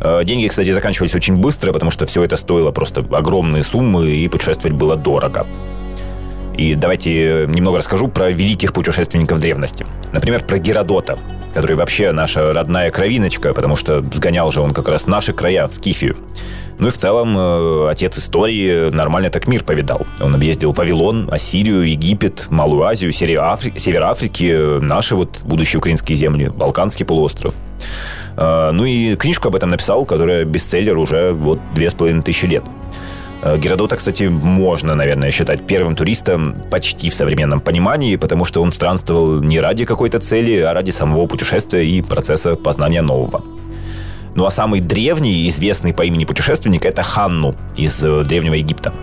Э, 0.01 0.25
деньги, 0.25 0.49
кстати, 0.49 0.71
заканчивались 0.71 1.15
очень 1.15 1.37
быстро, 1.37 1.73
потому 1.73 1.91
что 1.91 2.07
все 2.07 2.25
это 2.25 2.37
стоило 2.37 2.71
просто 2.73 3.05
огромные 3.13 3.63
суммы, 3.63 4.11
и 4.11 4.29
путешествовать 4.29 4.77
было 4.77 4.97
дорого. 4.97 5.47
И 6.57 6.75
давайте 6.75 7.47
немного 7.49 7.79
расскажу 7.79 8.09
про 8.09 8.31
великих 8.31 8.73
путешественников 8.73 9.41
древности. 9.41 9.87
Например, 10.13 10.45
про 10.45 10.59
Геродота, 10.59 11.19
который 11.55 11.77
вообще 11.77 12.13
наша 12.13 12.53
родная 12.53 12.91
кровиночка, 12.91 13.55
потому 13.55 13.77
что 13.77 14.05
сгонял 14.15 14.51
же 14.53 14.61
он 14.61 14.73
как 14.73 14.89
раз 14.89 15.07
наши 15.07 15.33
края, 15.33 15.67
в 15.67 15.75
Скифию. 15.75 16.17
Ну 16.79 16.89
и 16.89 16.91
в 16.91 16.99
целом 16.99 17.37
э, 17.39 17.89
отец 17.91 18.19
истории 18.19 18.91
нормально 18.91 19.31
так 19.31 19.47
мир 19.47 19.63
повидал. 19.63 20.07
Он 20.21 20.35
объездил 20.35 20.73
Вавилон, 20.73 21.29
Ассирию, 21.31 21.83
Египет, 21.83 22.47
Малую 22.51 22.83
Азию, 22.83 23.13
Север 23.13 24.03
Африки, 24.03 24.81
наши 24.81 25.15
вот 25.15 25.43
будущие 25.45 25.79
украинские 25.79 26.17
земли, 26.17 26.49
Балканский 26.49 27.05
полуостров. 27.05 27.55
Э, 28.37 28.71
ну 28.73 28.85
и 28.85 29.17
книжку 29.17 29.49
об 29.49 29.57
этом 29.57 29.71
написал, 29.71 30.05
которая 30.05 30.45
бестселлер 30.45 30.99
уже 30.99 31.33
вот 31.33 31.61
две 31.75 31.89
с 31.91 31.95
половиной 31.95 32.23
тысячи 32.23 32.47
лет. 32.47 32.65
Э, 33.43 33.57
Геродота, 33.59 33.97
кстати, 33.97 34.25
можно, 34.25 34.95
наверное, 34.95 35.31
считать 35.31 35.67
первым 35.67 35.97
туристом 35.97 36.55
почти 36.71 37.11
в 37.11 37.15
современном 37.15 37.61
понимании, 37.61 38.17
потому 38.17 38.45
что 38.45 38.63
он 38.63 38.71
странствовал 38.71 39.43
не 39.43 39.59
ради 39.61 39.85
какой-то 39.85 40.21
цели, 40.21 40.59
а 40.61 40.73
ради 40.73 40.93
самого 40.93 41.27
путешествия 41.27 41.85
и 41.85 42.01
процесса 42.03 42.55
познания 42.55 43.03
нового. 43.03 43.45
Ну 44.35 44.47
а 44.47 44.51
самый 44.51 44.81
древний, 44.81 45.49
известный 45.49 45.93
по 45.93 46.03
имени 46.03 46.25
путешественник, 46.25 46.87
это 46.87 47.03
Ханну 47.03 47.55
из 47.77 48.03
э, 48.03 48.23
Древнего 48.25 48.55
Египта. 48.55 48.95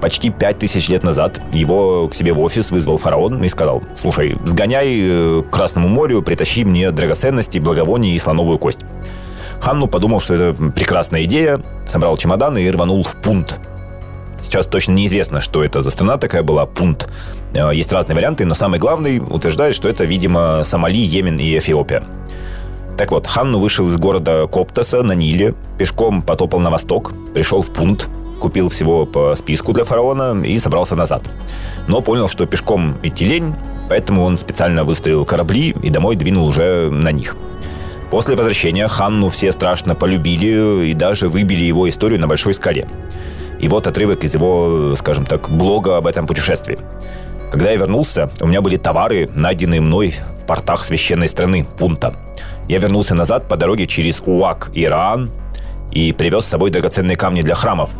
Почти 0.00 0.30
пять 0.30 0.58
тысяч 0.58 0.88
лет 0.88 1.04
назад 1.04 1.40
его 1.54 2.08
к 2.08 2.14
себе 2.14 2.32
в 2.32 2.40
офис 2.40 2.70
вызвал 2.70 2.98
фараон 2.98 3.42
и 3.42 3.48
сказал, 3.48 3.82
слушай, 3.94 4.36
сгоняй 4.44 4.98
э, 5.00 5.42
к 5.42 5.50
Красному 5.50 5.88
морю, 5.88 6.22
притащи 6.22 6.64
мне 6.64 6.90
драгоценности, 6.90 7.60
благовония 7.60 8.14
и 8.14 8.18
слоновую 8.18 8.58
кость. 8.58 8.80
Ханну 9.60 9.86
подумал, 9.86 10.20
что 10.20 10.34
это 10.34 10.72
прекрасная 10.72 11.24
идея, 11.24 11.60
собрал 11.86 12.16
чемоданы 12.16 12.62
и 12.64 12.70
рванул 12.70 13.02
в 13.04 13.16
пункт. 13.22 13.58
Сейчас 14.46 14.68
точно 14.68 14.92
неизвестно, 14.92 15.40
что 15.40 15.64
это 15.64 15.80
за 15.80 15.90
страна 15.90 16.18
такая 16.18 16.44
была, 16.44 16.66
пункт. 16.66 17.08
Э, 17.52 17.74
есть 17.74 17.92
разные 17.92 18.14
варианты, 18.14 18.44
но 18.44 18.54
самый 18.54 18.78
главный 18.78 19.18
утверждает, 19.18 19.74
что 19.74 19.88
это, 19.88 20.04
видимо, 20.04 20.62
Сомали, 20.62 20.98
Йемен 20.98 21.36
и 21.36 21.58
Эфиопия. 21.58 22.04
Так 22.96 23.10
вот, 23.10 23.26
Ханну 23.26 23.58
вышел 23.58 23.86
из 23.86 23.96
города 23.96 24.46
Коптаса 24.46 25.02
на 25.02 25.14
Ниле, 25.14 25.54
пешком 25.78 26.22
потопал 26.22 26.60
на 26.60 26.70
восток, 26.70 27.12
пришел 27.34 27.60
в 27.60 27.72
пункт, 27.72 28.08
купил 28.40 28.68
всего 28.68 29.04
по 29.04 29.34
списку 29.34 29.72
для 29.72 29.82
фараона 29.82 30.40
и 30.44 30.56
собрался 30.58 30.94
назад. 30.94 31.28
Но 31.88 32.00
понял, 32.00 32.28
что 32.28 32.46
пешком 32.46 32.98
идти 33.02 33.24
лень, 33.24 33.52
поэтому 33.88 34.22
он 34.22 34.38
специально 34.38 34.84
выстроил 34.84 35.24
корабли 35.24 35.74
и 35.82 35.90
домой 35.90 36.14
двинул 36.14 36.46
уже 36.46 36.88
на 36.88 37.10
них. 37.10 37.36
После 38.12 38.36
возвращения 38.36 38.86
Ханну 38.86 39.26
все 39.26 39.50
страшно 39.50 39.96
полюбили 39.96 40.86
и 40.86 40.94
даже 40.94 41.28
выбили 41.28 41.64
его 41.64 41.88
историю 41.88 42.20
на 42.20 42.28
большой 42.28 42.54
скале. 42.54 42.84
И 43.60 43.68
вот 43.68 43.86
отрывок 43.86 44.24
из 44.24 44.34
его, 44.34 44.94
скажем 44.96 45.24
так, 45.24 45.48
блога 45.50 45.96
об 45.96 46.06
этом 46.06 46.26
путешествии. 46.26 46.78
Когда 47.50 47.70
я 47.70 47.76
вернулся, 47.76 48.28
у 48.40 48.46
меня 48.46 48.60
были 48.60 48.76
товары, 48.76 49.30
найденные 49.34 49.80
мной 49.80 50.14
в 50.42 50.46
портах 50.46 50.84
священной 50.84 51.28
страны 51.28 51.66
Пунта. 51.78 52.14
Я 52.68 52.78
вернулся 52.78 53.14
назад 53.14 53.48
по 53.48 53.56
дороге 53.56 53.86
через 53.86 54.20
Уак 54.26 54.70
и 54.74 54.86
Раан 54.86 55.30
и 55.92 56.12
привез 56.12 56.44
с 56.44 56.48
собой 56.48 56.70
драгоценные 56.70 57.16
камни 57.16 57.42
для 57.42 57.54
храмов. 57.54 57.90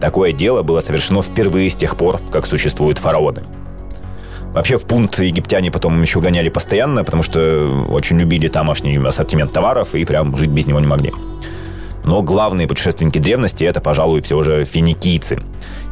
Такое 0.00 0.32
дело 0.32 0.62
было 0.62 0.80
совершено 0.80 1.22
впервые 1.22 1.70
с 1.70 1.76
тех 1.76 1.96
пор, 1.96 2.20
как 2.32 2.46
существуют 2.46 2.98
фараоны. 2.98 3.42
Вообще 4.52 4.76
в 4.76 4.86
пункт 4.86 5.18
египтяне 5.20 5.70
потом 5.70 6.00
еще 6.00 6.20
гоняли 6.20 6.48
постоянно, 6.48 7.04
потому 7.04 7.22
что 7.22 7.86
очень 7.90 8.18
любили 8.18 8.48
тамошний 8.48 8.96
ассортимент 8.98 9.52
товаров 9.52 9.94
и 9.94 10.04
прям 10.04 10.36
жить 10.36 10.50
без 10.50 10.66
него 10.66 10.80
не 10.80 10.86
могли. 10.86 11.12
Но 12.08 12.22
главные 12.22 12.66
путешественники 12.66 13.18
древности 13.18 13.64
это, 13.64 13.82
пожалуй, 13.82 14.22
все 14.22 14.42
же 14.42 14.64
финикийцы. 14.64 15.40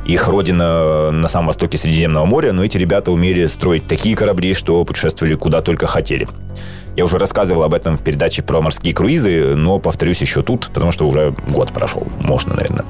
Их 0.07 0.27
родина 0.29 1.11
на 1.11 1.29
самом 1.29 1.49
востоке 1.49 1.77
Средиземного 1.77 2.25
моря, 2.25 2.53
но 2.53 2.65
эти 2.65 2.79
ребята 2.79 3.13
умели 3.13 3.45
строить 3.45 3.87
такие 3.87 4.17
корабли, 4.17 4.55
что 4.55 4.83
путешествовали 4.87 5.35
куда 5.35 5.61
только 5.61 5.87
хотели. 5.87 6.27
Я 6.97 7.05
уже 7.05 7.19
рассказывал 7.19 7.65
об 7.65 7.75
этом 7.75 7.99
в 7.99 8.03
передаче 8.03 8.43
про 8.43 8.63
морские 8.63 8.95
круизы, 8.95 9.55
но 9.57 9.79
повторюсь 9.79 10.23
еще 10.23 10.43
тут, 10.43 10.71
потому 10.73 10.91
что 10.91 11.05
уже 11.05 11.35
год 11.51 11.71
прошел. 11.73 12.09
Можно, 12.19 12.55
наверное. 12.55 12.87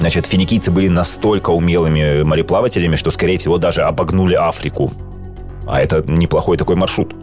Значит, 0.00 0.24
финикийцы 0.24 0.70
были 0.70 0.88
настолько 0.88 1.50
умелыми 1.50 2.22
мореплавателями, 2.22 2.96
что, 2.96 3.10
скорее 3.10 3.36
всего, 3.36 3.58
даже 3.58 3.82
обогнули 3.82 4.36
Африку. 4.36 4.90
А 5.66 5.82
это 5.82 6.02
неплохой 6.06 6.56
такой 6.56 6.76
маршрут. 6.76 7.14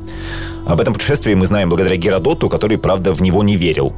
Об 0.68 0.80
этом 0.80 0.94
путешествии 0.94 1.34
мы 1.34 1.48
знаем 1.48 1.70
благодаря 1.70 1.96
Геродоту, 1.96 2.48
который, 2.48 2.78
правда, 2.78 3.12
в 3.14 3.24
него 3.24 3.42
не 3.42 3.56
верил. 3.56 3.92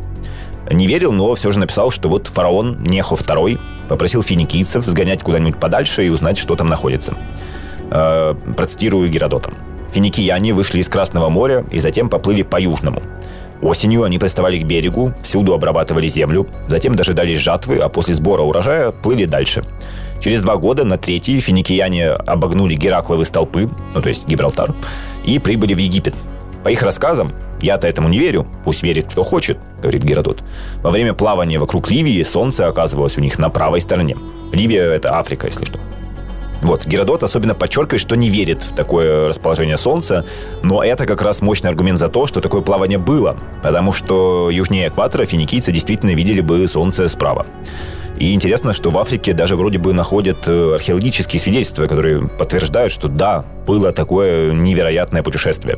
Не 0.71 0.87
верил, 0.87 1.11
но 1.11 1.35
все 1.35 1.51
же 1.51 1.59
написал, 1.59 1.91
что 1.91 2.09
вот 2.09 2.27
фараон 2.27 2.81
Нехо 2.83 3.15
II 3.15 3.59
попросил 3.89 4.23
финикийцев 4.23 4.85
сгонять 4.85 5.23
куда-нибудь 5.23 5.59
подальше 5.59 6.05
и 6.05 6.09
узнать, 6.09 6.37
что 6.37 6.55
там 6.55 6.67
находится. 6.67 7.15
Э, 7.91 8.33
процитирую 8.55 9.09
Геродота. 9.09 9.51
Финикияне 9.93 10.53
вышли 10.53 10.79
из 10.79 10.87
Красного 10.87 11.29
моря 11.29 11.63
и 11.69 11.79
затем 11.79 12.09
поплыли 12.09 12.41
по 12.41 12.59
Южному. 12.59 13.03
Осенью 13.61 14.03
они 14.03 14.19
приставали 14.19 14.59
к 14.59 14.65
берегу, 14.65 15.13
всюду 15.21 15.53
обрабатывали 15.53 16.07
землю, 16.07 16.47
затем 16.67 16.95
дожидались 16.95 17.39
жатвы, 17.39 17.77
а 17.77 17.87
после 17.87 18.13
сбора 18.13 18.41
урожая 18.41 18.91
плыли 18.91 19.25
дальше. 19.25 19.63
Через 20.19 20.41
два 20.41 20.57
года 20.57 20.83
на 20.83 20.97
третий 20.97 21.39
финикияне 21.39 22.07
обогнули 22.07 22.75
Геракловы 22.75 23.23
столпы, 23.23 23.69
ну 23.93 24.01
то 24.01 24.09
есть 24.09 24.27
Гибралтар, 24.27 24.73
и 25.23 25.39
прибыли 25.39 25.73
в 25.73 25.77
Египет. 25.77 26.15
По 26.63 26.69
их 26.69 26.81
рассказам, 26.81 27.33
я-то 27.61 27.87
этому 27.87 28.09
не 28.09 28.19
верю, 28.19 28.47
пусть 28.63 28.83
верит 28.83 29.07
кто 29.11 29.23
хочет, 29.23 29.57
говорит 29.81 30.03
Геродот. 30.03 30.43
Во 30.81 30.91
время 30.91 31.13
плавания 31.13 31.59
вокруг 31.59 31.91
Ливии 31.91 32.23
солнце 32.23 32.67
оказывалось 32.67 33.17
у 33.17 33.21
них 33.21 33.37
на 33.37 33.49
правой 33.49 33.81
стороне. 33.81 34.15
Ливия– 34.53 34.83
это 34.93 35.17
Африка, 35.17 35.47
если 35.47 35.65
что. 35.65 35.79
Вот, 36.61 36.85
Геродот 36.85 37.23
особенно 37.23 37.55
подчеркивает, 37.55 37.99
что 37.99 38.15
не 38.15 38.29
верит 38.29 38.63
в 38.63 38.73
такое 38.73 39.27
расположение 39.27 39.75
Солнца, 39.75 40.25
но 40.63 40.81
это 40.81 41.05
как 41.05 41.21
раз 41.21 41.41
мощный 41.41 41.69
аргумент 41.69 41.99
за 41.99 42.07
то, 42.07 42.25
что 42.25 42.39
такое 42.39 42.61
плавание 42.61 42.97
было, 42.97 43.37
потому 43.61 43.91
что 43.91 44.49
южнее 44.49 44.87
экватора 44.87 45.25
финикийцы 45.25 45.73
действительно 45.73 46.11
видели 46.11 46.39
бы 46.39 46.65
Солнце 46.69 47.09
справа. 47.09 47.45
И 48.17 48.33
интересно, 48.33 48.73
что 48.73 48.91
в 48.91 48.97
Африке 48.97 49.33
даже 49.33 49.55
вроде 49.55 49.79
бы 49.79 49.91
находят 49.91 50.47
э, 50.47 50.75
археологические 50.75 51.41
свидетельства, 51.41 51.87
которые 51.87 52.21
подтверждают, 52.21 52.93
что 52.93 53.07
да, 53.07 53.43
было 53.65 53.91
такое 53.91 54.53
невероятное 54.53 55.23
путешествие. 55.23 55.77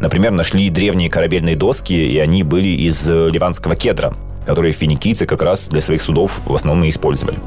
Например, 0.00 0.30
нашли 0.30 0.68
древние 0.68 1.08
корабельные 1.08 1.56
доски, 1.56 1.94
и 1.94 2.18
они 2.18 2.42
были 2.42 2.68
из 2.68 3.08
э, 3.08 3.30
ливанского 3.30 3.76
кедра, 3.76 4.14
которые 4.46 4.72
финикийцы 4.72 5.26
как 5.26 5.42
раз 5.42 5.68
для 5.68 5.80
своих 5.80 6.02
судов 6.02 6.40
в 6.44 6.54
основном 6.54 6.84
и 6.84 6.90
использовали. 6.90 7.38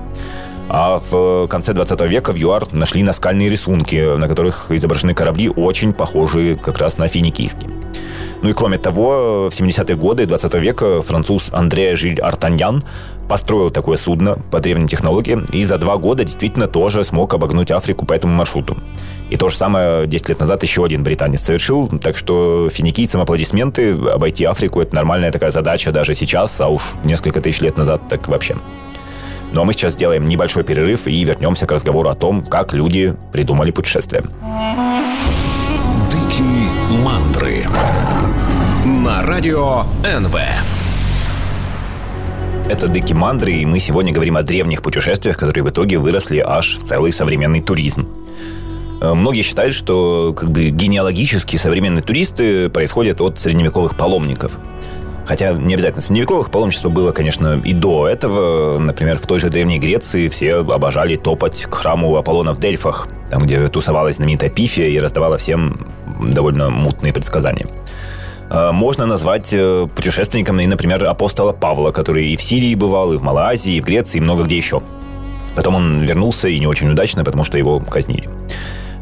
А 0.69 1.01
в 1.09 1.47
конце 1.47 1.73
20 1.73 2.01
века 2.09 2.33
в 2.33 2.37
ЮАР 2.37 2.73
нашли 2.73 3.03
наскальные 3.03 3.47
рисунки, 3.47 4.17
на 4.17 4.27
которых 4.27 4.71
изображены 4.71 5.13
корабли, 5.13 5.49
очень 5.49 5.93
похожие 5.93 6.55
как 6.55 6.77
раз 6.79 6.97
на 6.97 7.07
финикийские. 7.07 7.69
Ну 8.41 8.49
и 8.49 8.53
кроме 8.53 8.77
того, 8.77 9.49
в 9.49 9.53
70-е 9.53 9.95
годы 9.95 10.25
20 10.25 10.53
века 10.55 11.01
француз 11.01 11.49
Андре 11.51 11.95
Жиль 11.95 12.19
Артаньян 12.21 12.83
построил 13.27 13.69
такое 13.69 13.97
судно 13.97 14.37
по 14.51 14.59
древней 14.59 14.87
технологии 14.87 15.37
и 15.51 15.63
за 15.63 15.77
два 15.77 15.97
года 15.97 16.23
действительно 16.23 16.67
тоже 16.67 17.03
смог 17.03 17.33
обогнуть 17.33 17.71
Африку 17.71 18.05
по 18.05 18.13
этому 18.13 18.33
маршруту. 18.33 18.77
И 19.29 19.35
то 19.35 19.49
же 19.49 19.57
самое 19.57 20.07
10 20.07 20.29
лет 20.29 20.39
назад 20.39 20.63
еще 20.63 20.85
один 20.85 21.03
британец 21.03 21.41
совершил, 21.41 21.87
так 21.87 22.15
что 22.15 22.69
финикийцам 22.71 23.21
аплодисменты, 23.21 23.91
обойти 23.91 24.45
Африку– 24.45 24.81
это 24.81 24.95
нормальная 24.95 25.31
такая 25.31 25.51
задача 25.51 25.91
даже 25.91 26.15
сейчас, 26.15 26.61
а 26.61 26.67
уж 26.67 26.81
несколько 27.03 27.41
тысяч 27.41 27.59
лет 27.61 27.77
назад 27.77 28.01
так 28.07 28.27
вообще. 28.27 28.55
Ну 29.51 29.61
а 29.61 29.65
мы 29.65 29.73
сейчас 29.73 29.93
сделаем 29.93 30.25
небольшой 30.25 30.63
перерыв 30.63 31.07
и 31.07 31.23
вернемся 31.23 31.65
к 31.65 31.71
разговору 31.71 32.09
о 32.09 32.15
том, 32.15 32.45
как 32.45 32.73
люди 32.73 33.13
придумали 33.31 33.71
путешествие. 33.71 34.23
Радио 39.21 39.83
НВ. 40.03 40.35
Это 42.69 42.87
Дыки 42.87 43.13
Мандры, 43.13 43.53
и 43.53 43.65
мы 43.65 43.79
сегодня 43.79 44.13
говорим 44.13 44.37
о 44.37 44.43
древних 44.43 44.81
путешествиях, 44.81 45.37
которые 45.37 45.63
в 45.63 45.69
итоге 45.69 45.97
выросли 45.97 46.43
аж 46.45 46.77
в 46.77 46.83
целый 46.83 47.11
современный 47.11 47.61
туризм. 47.61 48.07
Э, 49.01 49.13
многие 49.13 49.41
считают, 49.41 49.73
что 49.73 50.33
как 50.35 50.51
бы 50.51 50.69
генеалогически 50.69 51.55
современные 51.55 52.03
туристы 52.03 52.69
происходят 52.69 53.21
от 53.21 53.39
средневековых 53.39 53.97
паломников– 53.97 54.57
Хотя 55.27 55.51
не 55.51 55.73
обязательно 55.73 56.01
средневековых, 56.01 56.49
паломничество 56.49 56.87
было, 56.87 57.11
конечно, 57.11 57.61
и 57.63 57.73
до 57.73 58.07
этого. 58.07 58.79
Например, 58.79 59.19
в 59.19 59.27
той 59.27 59.39
же 59.39 59.49
Древней 59.49 59.77
Греции 59.77 60.29
все 60.29 60.55
обожали 60.55 61.17
топать 61.17 61.63
к 61.63 61.75
храму 61.75 62.15
Аполлона 62.15 62.53
в 62.53 62.59
Дельфах, 62.59 63.09
там, 63.29 63.43
где 63.43 63.67
тусовалась 63.67 64.15
знаменитая 64.15 64.49
Пифия 64.49 64.87
и 64.87 64.97
раздавала 64.99 65.37
всем 65.37 65.85
довольно 66.21 66.69
мутные 66.69 67.11
предсказания. 67.11 67.67
А, 68.49 68.71
можно 68.71 69.05
назвать 69.05 69.49
э, 69.51 69.87
путешественником, 69.95 70.57
например, 70.57 71.05
апостола 71.05 71.53
Павла, 71.53 71.91
который 71.91 72.27
и 72.27 72.37
в 72.37 72.41
Сирии 72.41 72.75
бывал, 72.75 73.13
и 73.13 73.17
в 73.17 73.23
Малайзии, 73.23 73.75
и 73.75 73.81
в 73.81 73.85
Греции, 73.85 74.17
и 74.17 74.21
много 74.21 74.43
где 74.43 74.57
еще. 74.57 74.81
Потом 75.55 75.75
он 75.75 76.01
вернулся, 76.01 76.47
и 76.47 76.59
не 76.59 76.67
очень 76.67 76.89
удачно, 76.89 77.23
потому 77.23 77.43
что 77.43 77.57
его 77.57 77.79
казнили. 77.79 78.29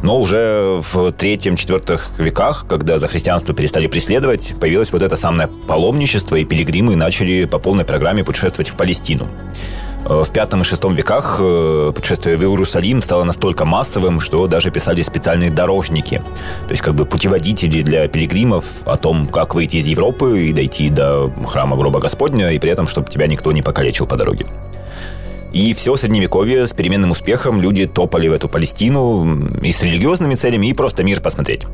Но 0.02 0.20
уже 0.20 0.82
в 0.82 1.12
третьем-четвертых 1.12 2.12
веках, 2.20 2.66
когда 2.68 2.98
за 2.98 3.08
христианство 3.08 3.54
перестали 3.56 3.88
преследовать, 3.88 4.54
появилось 4.60 4.92
вот 4.92 5.02
это 5.02 5.16
самое 5.16 5.50
паломничество, 5.68 6.36
и 6.36 6.46
пилигримы 6.46 6.96
начали 6.96 7.46
по 7.46 7.60
полной 7.60 7.86
программе 7.86 8.24
путешествовать 8.24 8.70
в 8.70 8.76
Палестину. 8.76 9.28
Э, 10.06 10.24
в 10.24 10.32
пятом 10.32 10.62
и 10.62 10.64
шестом 10.64 10.94
веках 10.94 11.38
э, 11.40 11.92
путешествие 11.96 12.38
в 12.38 12.42
Иерусалим 12.42 13.02
стало 13.02 13.24
настолько 13.24 13.66
массовым, 13.66 14.20
что 14.20 14.46
даже 14.48 14.72
писали 14.72 15.02
специальные 15.02 15.50
дорожники, 15.50 16.22
то 16.66 16.72
есть 16.72 16.82
как 16.82 16.96
бы 16.96 17.06
путеводители 17.06 17.82
для 17.82 18.08
пилигримов 18.08 18.66
о 18.86 18.98
том, 18.98 19.28
как 19.28 19.56
выйти 19.56 19.78
из 19.78 19.88
Европы 19.88 20.48
и 20.48 20.54
дойти 20.54 20.90
до 20.90 21.32
храма 21.46 21.76
гроба 21.76 22.00
Господня, 22.00 22.52
и 22.52 22.60
при 22.60 22.72
этом, 22.72 22.88
чтобы 22.88 23.10
тебя 23.10 23.28
никто 23.28 23.52
не 23.52 23.62
покалечил 23.62 24.06
по 24.06 24.16
дороге. 24.16 24.46
И 25.54 25.74
все 25.74 25.96
средневековье 25.96 26.68
с 26.68 26.74
переменным 26.74 27.12
успехом 27.12 27.62
люди 27.62 27.86
топали 27.86 28.28
в 28.28 28.34
эту 28.34 28.50
Палестину 28.50 29.58
и 29.62 29.72
с 29.72 29.82
религиозными 29.82 30.36
целями, 30.36 30.68
и 30.68 30.74
просто 30.74 31.04
мир 31.04 31.22
посмотреть. 31.22 31.66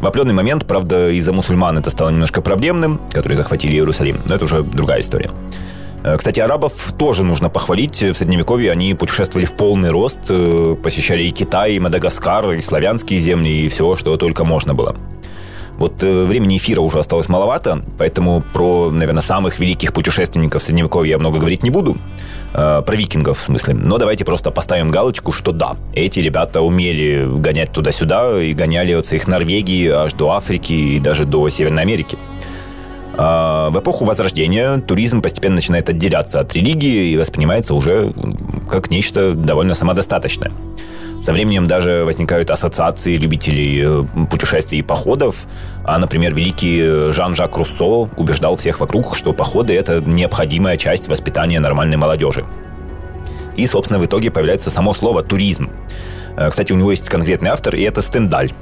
В 0.00 0.06
определенный 0.06 0.34
момент, 0.34 0.66
правда, 0.66 1.08
из-за 1.08 1.32
мусульман 1.32 1.78
это 1.78 1.90
стало 1.90 2.10
немножко 2.10 2.42
проблемным, 2.42 3.00
которые 3.10 3.36
захватили 3.36 3.72
Иерусалим, 3.72 4.20
но 4.26 4.34
это 4.34 4.44
уже 4.44 4.62
другая 4.62 5.00
история. 5.00 5.30
Э, 6.04 6.16
кстати, 6.16 6.40
арабов 6.40 6.72
тоже 6.98 7.24
нужно 7.24 7.48
похвалить. 7.48 8.02
В 8.02 8.14
Средневековье 8.14 8.72
они 8.72 8.94
путешествовали 8.94 9.46
в 9.46 9.52
полный 9.52 9.90
рост, 9.90 10.18
э, 10.30 10.76
посещали 10.82 11.24
и 11.24 11.30
Китай, 11.30 11.74
и 11.74 11.80
Мадагаскар, 11.80 12.52
и 12.52 12.60
славянские 12.60 13.18
земли, 13.18 13.66
и 13.66 13.68
все, 13.68 13.96
что 13.96 14.16
только 14.16 14.44
можно 14.44 14.74
было. 14.74 14.96
Вот 15.78 16.02
э, 16.02 16.24
времени 16.24 16.56
эфира 16.56 16.80
уже 16.80 16.98
осталось 16.98 17.28
маловато, 17.28 17.82
поэтому 17.98 18.42
про, 18.52 18.90
наверное, 18.90 19.22
самых 19.22 19.58
великих 19.58 19.92
путешественников 19.92 20.62
Средневековья 20.62 21.12
я 21.12 21.18
много 21.18 21.38
говорить 21.38 21.62
не 21.62 21.70
буду. 21.70 21.98
Э, 22.54 22.82
про 22.84 22.96
викингов, 22.96 23.38
в 23.38 23.42
смысле. 23.42 23.74
Но 23.74 23.98
давайте 23.98 24.24
просто 24.24 24.50
поставим 24.50 24.88
галочку, 24.88 25.32
что 25.32 25.52
да, 25.52 25.76
эти 25.92 26.20
ребята 26.20 26.62
умели 26.62 27.26
гонять 27.28 27.72
туда-сюда 27.72 28.42
и 28.42 28.54
гоняли 28.54 28.94
от 28.94 29.04
своих 29.04 29.28
Норвегии 29.28 29.88
аж 29.88 30.14
до 30.14 30.30
Африки 30.30 30.72
и 30.72 30.98
даже 30.98 31.26
до 31.26 31.48
Северной 31.50 31.82
Америки. 31.82 32.16
А, 33.18 33.70
в 33.70 33.78
эпоху 33.78 34.04
Возрождения 34.04 34.78
туризм 34.78 35.22
постепенно 35.22 35.56
начинает 35.56 35.88
отделяться 35.88 36.40
от 36.40 36.54
религии 36.54 37.10
и 37.10 37.16
воспринимается 37.16 37.74
уже 37.74 38.12
как 38.70 38.90
нечто 38.90 39.32
довольно 39.32 39.74
самодостаточное. 39.74 40.52
Со 41.22 41.32
временем 41.32 41.66
даже 41.66 42.04
возникают 42.04 42.50
ассоциации 42.50 43.16
любителей 43.16 43.82
э, 43.84 44.26
путешествий 44.30 44.80
и 44.80 44.82
походов. 44.82 45.46
А, 45.82 45.98
например, 45.98 46.34
великий 46.34 47.10
Жан-Жак 47.12 47.56
Руссо 47.56 48.08
убеждал 48.16 48.56
всех 48.56 48.80
вокруг, 48.80 49.16
что 49.16 49.32
походы– 49.32 49.74
это 49.76 50.00
необходимая 50.02 50.76
часть 50.76 51.08
воспитания 51.08 51.58
нормальной 51.58 51.96
молодежи. 51.96 52.44
И, 53.56 53.66
собственно, 53.66 53.98
в 53.98 54.04
итоге 54.04 54.30
появляется 54.30 54.70
само 54.70 54.92
слово 54.92 55.22
«туризм». 55.22 55.70
Э, 56.36 56.50
кстати, 56.50 56.72
у 56.72 56.76
него 56.76 56.90
есть 56.90 57.08
конкретный 57.08 57.50
автор, 57.50 57.74
и 57.74 57.82
это 57.82 58.02
Стендаль. 58.02 58.52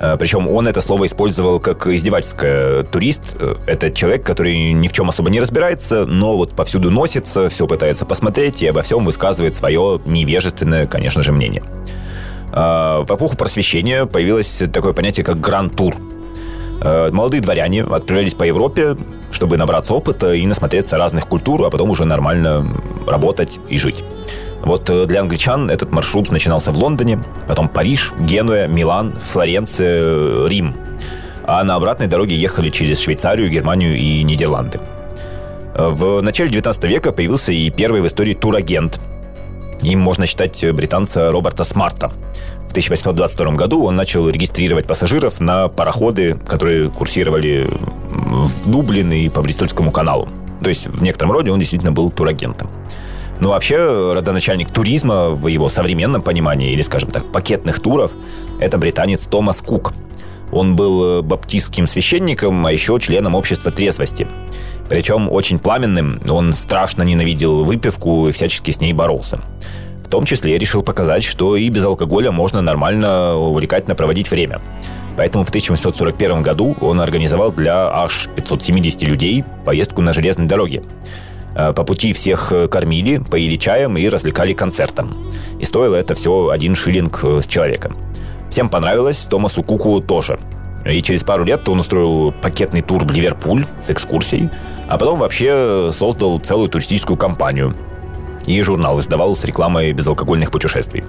Э, 0.00 0.16
Причем 0.18 0.48
он 0.48 0.66
это 0.66 0.80
слово 0.80 1.06
использовал 1.06 1.60
как 1.60 1.86
издевательское. 1.86 2.82
Турист– 2.84 3.36
это 3.66 3.90
человек, 3.90 4.24
который 4.24 4.72
ни 4.72 4.88
в 4.88 4.92
чем 4.92 5.08
особо 5.08 5.30
не 5.30 5.40
разбирается, 5.40 6.06
но 6.06 6.36
вот 6.36 6.56
повсюду 6.56 6.90
носится, 6.90 7.48
все 7.48 7.66
пытается 7.66 8.06
посмотреть 8.06 8.62
и 8.62 8.66
обо 8.66 8.82
всем 8.82 9.04
высказывает 9.04 9.54
свое 9.54 10.00
невежественное, 10.06 10.86
конечно 10.86 11.22
же, 11.22 11.32
мнение. 11.32 11.62
А, 12.52 13.02
в 13.02 13.10
эпоху 13.14 13.36
просвещения 13.36 14.06
появилось 14.06 14.62
такое 14.72 14.92
понятие, 14.92 15.24
как 15.24 15.38
гранд-тур. 15.40 15.94
А, 16.82 17.10
молодые 17.12 17.42
дворяне 17.42 17.82
отправлялись 17.84 18.34
по 18.34 18.44
Европе, 18.44 18.96
чтобы 19.30 19.58
набраться 19.58 19.92
опыта 19.92 20.32
и 20.32 20.46
насмотреться 20.46 20.96
разных 20.96 21.26
культур, 21.26 21.62
а 21.64 21.70
потом 21.70 21.90
уже 21.90 22.06
нормально 22.06 22.66
работать 23.06 23.60
и 23.68 23.76
жить. 23.76 24.02
Вот 24.62 24.88
э, 24.90 25.06
для 25.06 25.20
англичан 25.20 25.70
этот 25.70 25.92
маршрут 25.92 26.30
начинался 26.30 26.72
в 26.72 26.78
Лондоне, 26.78 27.22
потом 27.48 27.68
Париж, 27.68 28.12
Генуя, 28.18 28.66
Милан, 28.66 29.12
Флоренция, 29.12 30.46
Рим. 30.48 30.74
А 31.44 31.64
на 31.64 31.76
обратной 31.76 32.06
дороге 32.06 32.36
ехали 32.36 32.68
через 32.68 33.00
Швейцарию, 33.00 33.50
Германию 33.50 33.96
и 33.96 34.22
Нидерланды. 34.22 34.80
В 35.74 36.20
начале 36.20 36.50
19 36.50 36.84
века 36.84 37.12
появился 37.12 37.52
и 37.52 37.70
первый 37.70 38.02
в 38.02 38.06
истории 38.06 38.34
турагент, 38.34 39.00
им 39.82 40.00
можно 40.00 40.26
считать 40.26 40.62
британца 40.74 41.30
Роберта 41.30 41.64
Смарта. 41.64 42.12
В 42.66 42.70
1822 42.70 43.52
году 43.52 43.84
он 43.84 43.96
начал 43.96 44.28
регистрировать 44.28 44.86
пассажиров 44.86 45.40
на 45.40 45.68
пароходы, 45.68 46.38
которые 46.46 46.90
курсировали 46.90 47.68
в 48.10 48.70
Дублин 48.70 49.12
и 49.12 49.28
по 49.28 49.42
Бристольскому 49.42 49.90
каналу. 49.90 50.28
То 50.62 50.68
есть 50.68 50.86
в 50.86 51.02
некотором 51.02 51.32
роде 51.32 51.50
он 51.50 51.58
действительно 51.58 51.92
был 51.92 52.10
турагентом. 52.10 52.68
Но 53.40 53.50
вообще 53.50 54.12
родоначальник 54.12 54.70
туризма 54.70 55.30
в 55.30 55.46
его 55.46 55.68
современном 55.68 56.22
понимании, 56.22 56.72
или, 56.72 56.82
скажем 56.82 57.10
так, 57.10 57.24
пакетных 57.32 57.80
туров, 57.80 58.12
это 58.60 58.76
британец 58.76 59.22
Томас 59.22 59.60
Кук. 59.62 59.94
Он 60.52 60.76
был 60.76 61.22
баптистским 61.22 61.86
священником, 61.86 62.66
а 62.66 62.72
еще 62.72 62.98
членом 63.00 63.34
общества 63.34 63.72
трезвости. 63.72 64.26
Причем 64.88 65.30
очень 65.30 65.58
пламенным, 65.58 66.20
он 66.28 66.52
страшно 66.52 67.02
ненавидел 67.02 67.64
выпивку 67.64 68.28
и 68.28 68.32
всячески 68.32 68.72
с 68.72 68.80
ней 68.80 68.92
боролся. 68.92 69.40
В 70.04 70.08
том 70.08 70.24
числе 70.24 70.58
решил 70.58 70.82
показать, 70.82 71.22
что 71.22 71.54
и 71.54 71.68
без 71.68 71.84
алкоголя 71.84 72.32
можно 72.32 72.60
нормально 72.60 73.36
увлекательно 73.36 73.94
проводить 73.94 74.28
время. 74.30 74.60
Поэтому 75.16 75.44
в 75.44 75.48
1841 75.50 76.42
году 76.42 76.76
он 76.80 77.00
организовал 77.00 77.52
для 77.52 77.88
аж 77.92 78.28
570 78.34 79.02
людей 79.02 79.44
поездку 79.64 80.02
на 80.02 80.12
железной 80.12 80.48
дороге. 80.48 80.82
Э, 81.56 81.72
по 81.72 81.84
пути 81.84 82.12
всех 82.12 82.52
кормили, 82.70 83.18
поили 83.18 83.56
чаем 83.56 83.96
и 83.96 84.08
развлекали 84.08 84.52
концертом. 84.52 85.16
И 85.58 85.64
стоило 85.64 85.96
это 85.96 86.14
все 86.14 86.48
один 86.48 86.74
шиллинг 86.74 87.24
с 87.24 87.46
человека. 87.46 87.92
Всем 88.50 88.68
понравилось, 88.68 89.26
Томасу 89.30 89.62
Куку 89.62 90.00
тоже– 90.00 90.38
И 90.84 91.02
через 91.02 91.22
пару 91.22 91.44
лет 91.44 91.68
он 91.68 91.80
устроил 91.80 92.32
пакетный 92.32 92.80
тур 92.80 93.04
в 93.04 93.10
Ливерпуль 93.10 93.66
с 93.82 93.90
экскурсией, 93.90 94.48
а 94.88 94.96
потом 94.96 95.18
вообще 95.18 95.90
создал 95.92 96.38
целую 96.38 96.68
туристическую 96.68 97.16
компанию. 97.16 97.74
И 98.46 98.60
журнал 98.62 98.98
издавал 98.98 99.36
с 99.36 99.44
рекламой 99.44 99.92
безалкогольных 99.92 100.50
путешествий. 100.50 101.04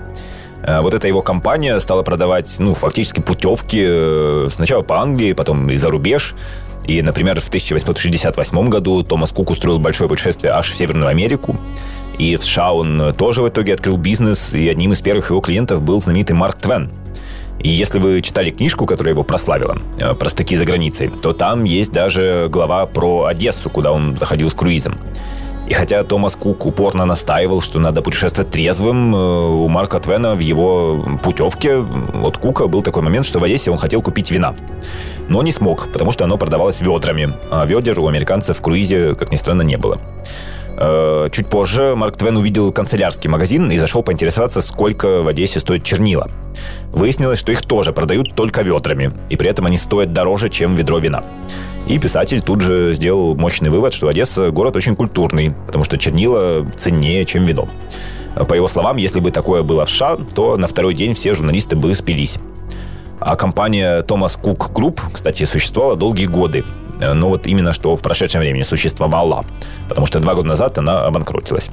Э, 0.63 0.81
вот 0.81 0.93
эта 0.93 1.07
его 1.07 1.21
компания 1.21 1.79
стала 1.79 2.03
продавать, 2.03 2.53
ну, 2.59 2.73
фактически 2.73 3.21
путевки 3.21 3.83
э, 3.87 4.47
сначала 4.51 4.81
по 4.81 4.99
Англии, 4.99 5.31
потом 5.33 5.69
и 5.69 5.75
за 5.77 5.89
рубеж. 5.89 6.35
И, 6.87 7.01
например, 7.01 7.39
в 7.39 7.47
1868 7.47 8.69
году 8.69 9.03
Томас 9.03 9.31
Кук 9.31 9.51
устроил 9.51 9.79
большое 9.79 10.09
путешествие 10.09 10.53
аж 10.53 10.71
в 10.71 10.75
Северную 10.75 11.09
Америку. 11.09 11.57
И 12.17 12.35
в 12.35 12.43
США 12.43 12.73
он 12.73 13.13
тоже 13.17 13.41
в 13.41 13.47
итоге 13.47 13.73
открыл 13.73 13.97
бизнес, 13.97 14.53
и 14.53 14.67
одним 14.67 14.93
из 14.93 15.01
первых 15.01 15.29
его 15.29 15.41
клиентов 15.41 15.81
был 15.81 16.01
знаменитый 16.01 16.35
Марк 16.35 16.57
Твен. 16.57 16.91
И 17.59 17.69
если 17.69 17.99
вы 17.99 18.21
читали 18.21 18.49
книжку, 18.49 18.85
которая 18.85 19.13
его 19.13 19.23
прославила, 19.23 19.77
э, 19.99 20.15
«Простаки 20.15 20.55
за 20.55 20.65
границей», 20.65 21.07
то 21.07 21.33
там 21.33 21.63
есть 21.63 21.91
даже 21.91 22.47
глава 22.49 22.87
про 22.87 23.25
Одессу, 23.25 23.69
куда 23.69 23.91
он 23.91 24.15
заходил 24.15 24.49
с 24.49 24.53
круизом. 24.53 24.97
И 25.67 25.73
хотя 25.73 26.03
Томас 26.03 26.35
Кук 26.35 26.65
упорно 26.65 27.05
настаивал, 27.05 27.61
что 27.61 27.79
надо 27.79 28.01
путешествовать 28.01 28.51
трезвым, 28.51 29.15
э, 29.15 29.17
у 29.17 29.67
Марка 29.67 29.99
Твена 29.99 30.35
в 30.35 30.39
его 30.39 31.03
путевке 31.23 31.77
от 32.23 32.37
Кука 32.37 32.67
был 32.67 32.81
такой 32.81 33.03
момент, 33.03 33.25
что 33.25 33.39
в 33.39 33.43
Одессе 33.43 33.71
он 33.71 33.77
хотел 33.77 34.01
купить 34.01 34.31
вина. 34.31 34.55
Но 35.29 35.43
не 35.43 35.51
смог, 35.51 35.91
потому 35.93 36.11
что 36.11 36.25
оно 36.25 36.37
продавалось 36.37 36.81
ведрами, 36.81 37.33
а 37.51 37.65
ведер 37.65 37.99
у 37.99 38.07
американцев 38.07 38.57
в 38.57 38.61
круизе, 38.61 39.15
как 39.15 39.31
ни 39.31 39.37
странно, 39.37 39.61
не 39.61 39.77
было. 39.77 39.97
Э, 40.77 41.29
чуть 41.31 41.47
позже 41.47 41.93
Марк 41.95 42.17
Твен 42.17 42.37
увидел 42.37 42.71
канцелярский 42.71 43.29
магазин 43.29 43.71
и 43.71 43.77
зашел 43.77 44.03
поинтересоваться, 44.03 44.61
сколько 44.61 45.21
в 45.21 45.27
Одессе 45.27 45.59
стоит 45.59 45.83
чернила. 45.83 46.29
Выяснилось, 46.91 47.39
что 47.39 47.51
их 47.51 47.61
тоже 47.61 47.93
продают 47.93 48.35
только 48.35 48.61
ведрами, 48.63 49.11
и 49.29 49.35
при 49.35 49.49
этом 49.49 49.67
они 49.67 49.77
стоят 49.77 50.11
дороже, 50.11 50.49
чем 50.49 50.75
ведро 50.75 50.97
вина. 50.97 51.23
И 51.91 51.99
писатель 51.99 52.41
тут 52.41 52.61
же 52.61 52.93
сделал 52.93 53.35
мощный 53.35 53.69
вывод, 53.69 53.93
что 53.93 54.07
Одесса 54.07 54.49
город 54.51 54.77
очень 54.77 54.95
культурный, 54.95 55.53
потому 55.65 55.83
что 55.83 55.97
чернила 55.97 56.65
ценнее, 56.77 57.25
чем 57.25 57.43
вино. 57.43 57.67
По 58.47 58.53
его 58.53 58.67
словам, 58.67 58.95
если 58.95 59.19
бы 59.19 59.29
такое 59.29 59.61
было 59.61 59.83
в 59.83 59.89
США, 59.89 60.15
то 60.15 60.55
на 60.55 60.67
второй 60.67 60.93
день 60.93 61.13
все 61.13 61.33
журналисты 61.33 61.75
бы 61.75 61.93
спились. 61.93 62.35
А 63.19 63.35
компания 63.35 64.03
Thomas 64.03 64.39
Cook 64.41 64.71
Group, 64.71 65.01
кстати, 65.11 65.43
существовала 65.43 65.97
долгие 65.97 66.27
годы. 66.27 66.63
Но 67.01 67.27
вот 67.27 67.45
именно 67.45 67.73
что 67.73 67.93
в 67.97 68.01
прошедшем 68.01 68.39
времени 68.39 68.61
существовала. 68.61 69.43
Потому 69.89 70.07
что 70.07 70.21
два 70.21 70.33
года 70.33 70.47
назад 70.47 70.77
она 70.77 71.07
обанкротилась. 71.07 71.69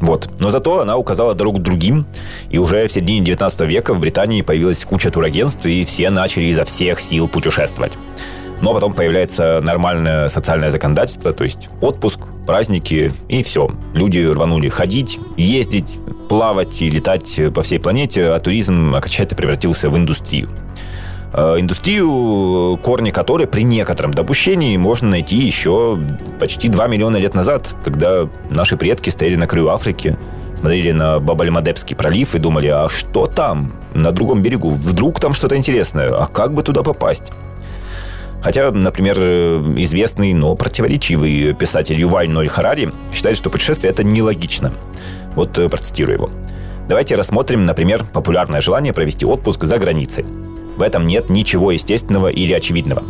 Вот. 0.00 0.28
Но 0.38 0.50
зато 0.50 0.80
она 0.80 0.98
указала 0.98 1.34
дорогу 1.34 1.60
другим, 1.60 2.04
и 2.50 2.58
уже 2.58 2.86
в 2.86 2.92
середине 2.92 3.24
19 3.24 3.60
века 3.62 3.94
в 3.94 4.00
Британии 4.00 4.42
появилась 4.42 4.84
куча 4.84 5.10
турагентств, 5.10 5.64
и 5.64 5.86
все 5.86 6.10
начали 6.10 6.44
изо 6.44 6.66
всех 6.66 7.00
сил 7.00 7.26
путешествовать. 7.26 7.96
Но 8.60 8.74
потом 8.74 8.92
появляется 8.92 9.60
нормальное 9.62 10.28
социальное 10.28 10.70
законодательство, 10.70 11.32
то 11.32 11.44
есть 11.44 11.68
отпуск, 11.80 12.20
праздники 12.46 13.10
и 13.28 13.42
все. 13.42 13.70
Люди 13.94 14.18
рванули 14.18 14.68
ходить, 14.68 15.18
ездить, 15.36 15.98
плавать 16.28 16.82
и 16.82 16.90
летать 16.90 17.40
по 17.54 17.62
всей 17.62 17.78
планете, 17.78 18.26
а 18.26 18.38
туризм 18.38 18.94
окончательно 18.94 19.36
превратился 19.36 19.88
в 19.88 19.96
индустрию. 19.96 20.48
Э, 21.32 21.56
индустрию, 21.58 22.78
корни 22.82 23.10
которой 23.10 23.46
при 23.46 23.62
некотором 23.62 24.10
допущении 24.10 24.76
можно 24.76 25.08
найти 25.08 25.36
еще 25.36 25.98
почти 26.38 26.68
2 26.68 26.86
миллиона 26.88 27.16
лет 27.16 27.34
назад, 27.34 27.74
когда 27.84 28.28
наши 28.50 28.76
предки 28.76 29.10
стояли 29.10 29.36
на 29.36 29.46
краю 29.46 29.70
Африки, 29.70 30.16
смотрели 30.56 30.90
на 30.90 31.20
Бабальмадепский 31.20 31.96
пролив 31.96 32.34
и 32.34 32.38
думали, 32.38 32.66
а 32.66 32.88
что 32.88 33.26
там, 33.26 33.72
на 33.94 34.12
другом 34.12 34.42
берегу? 34.42 34.70
Вдруг 34.70 35.20
там 35.20 35.32
что-то 35.32 35.56
интересное, 35.56 36.10
а 36.10 36.26
как 36.26 36.52
бы 36.52 36.62
туда 36.62 36.82
попасть? 36.82 37.32
Хотя, 38.42 38.70
например, 38.70 39.18
известный, 39.78 40.32
но 40.32 40.54
противоречивый 40.54 41.54
писатель 41.54 42.00
Юваль 42.00 42.30
Ной 42.30 42.48
Харари 42.48 42.92
считает, 43.12 43.36
что 43.36 43.50
путешествие– 43.50 43.90
это 43.92 44.02
нелогично. 44.02 44.72
Вот 45.34 45.58
э, 45.58 45.68
процитирую 45.68 46.16
его. 46.16 46.30
Давайте 46.88 47.14
рассмотрим, 47.14 47.64
например, 47.64 48.04
популярное 48.04 48.60
желание 48.60 48.92
провести 48.92 49.26
отпуск 49.26 49.64
за 49.64 49.78
границей. 49.78 50.24
В 50.76 50.82
этом 50.82 51.06
нет 51.06 51.28
ничего 51.28 51.70
естественного 51.70 52.28
или 52.28 52.52
очевидного. 52.52 53.02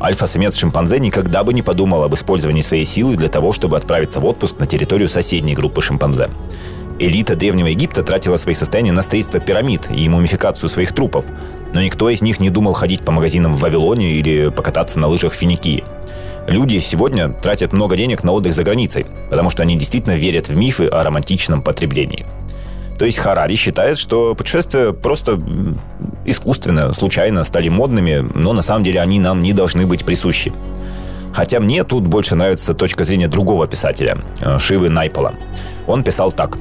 Альфа-самец 0.00 0.56
шимпанзе 0.56 0.98
никогда 0.98 1.42
бы 1.42 1.52
не 1.52 1.62
подумал 1.62 2.04
об 2.04 2.14
использовании 2.14 2.60
своей 2.60 2.84
силы 2.84 3.16
для 3.16 3.28
того, 3.28 3.52
чтобы 3.52 3.76
отправиться 3.76 4.20
в 4.20 4.26
отпуск 4.26 4.58
на 4.58 4.66
территорию 4.66 5.08
соседней 5.08 5.54
группы 5.54 5.82
шимпанзе. 5.82 6.28
Элита 6.98 7.36
Древнего 7.36 7.66
Египта 7.66 8.02
тратила 8.02 8.36
свои 8.36 8.54
состояния 8.54 8.92
на 8.92 9.02
строительство 9.02 9.38
пирамид 9.38 9.90
и 9.90 10.08
мумификацию 10.08 10.70
своих 10.70 10.92
трупов, 10.92 11.26
но 11.72 11.82
никто 11.82 12.08
из 12.08 12.22
них 12.22 12.40
не 12.40 12.48
думал 12.48 12.72
ходить 12.72 13.04
по 13.04 13.12
магазинам 13.12 13.52
в 13.52 13.60
Вавилоне 13.60 14.12
или 14.12 14.48
покататься 14.48 14.98
на 14.98 15.06
лыжах 15.06 15.32
в 15.32 15.36
Финикии. 15.36 15.84
Люди 16.46 16.78
сегодня 16.78 17.32
тратят 17.32 17.72
много 17.72 17.96
денег 17.96 18.24
на 18.24 18.32
отдых 18.32 18.54
за 18.54 18.62
границей, 18.62 19.04
потому 19.30 19.50
что 19.50 19.62
они 19.62 19.76
действительно 19.76 20.14
верят 20.14 20.48
в 20.48 20.56
мифы 20.56 20.86
о 20.86 21.02
романтичном 21.02 21.60
потреблении. 21.60 22.24
То 22.98 23.04
есть 23.04 23.18
Харари 23.18 23.56
считает, 23.56 23.98
что 23.98 24.34
путешествия 24.34 24.92
просто 24.92 25.38
искусственно, 26.24 26.92
случайно 26.94 27.44
стали 27.44 27.68
модными, 27.68 28.26
но 28.34 28.52
на 28.54 28.62
самом 28.62 28.84
деле 28.84 29.00
они 29.00 29.20
нам 29.20 29.40
не 29.40 29.52
должны 29.52 29.86
быть 29.86 30.04
присущи. 30.04 30.52
Хотя 31.34 31.60
мне 31.60 31.84
тут 31.84 32.06
больше 32.06 32.36
нравится 32.36 32.72
точка 32.72 33.04
зрения 33.04 33.28
другого 33.28 33.66
писателя, 33.66 34.16
э, 34.40 34.58
Шивы 34.58 34.88
Найпола. 34.88 35.34
Он 35.86 36.02
писал 36.02 36.32
так. 36.32 36.56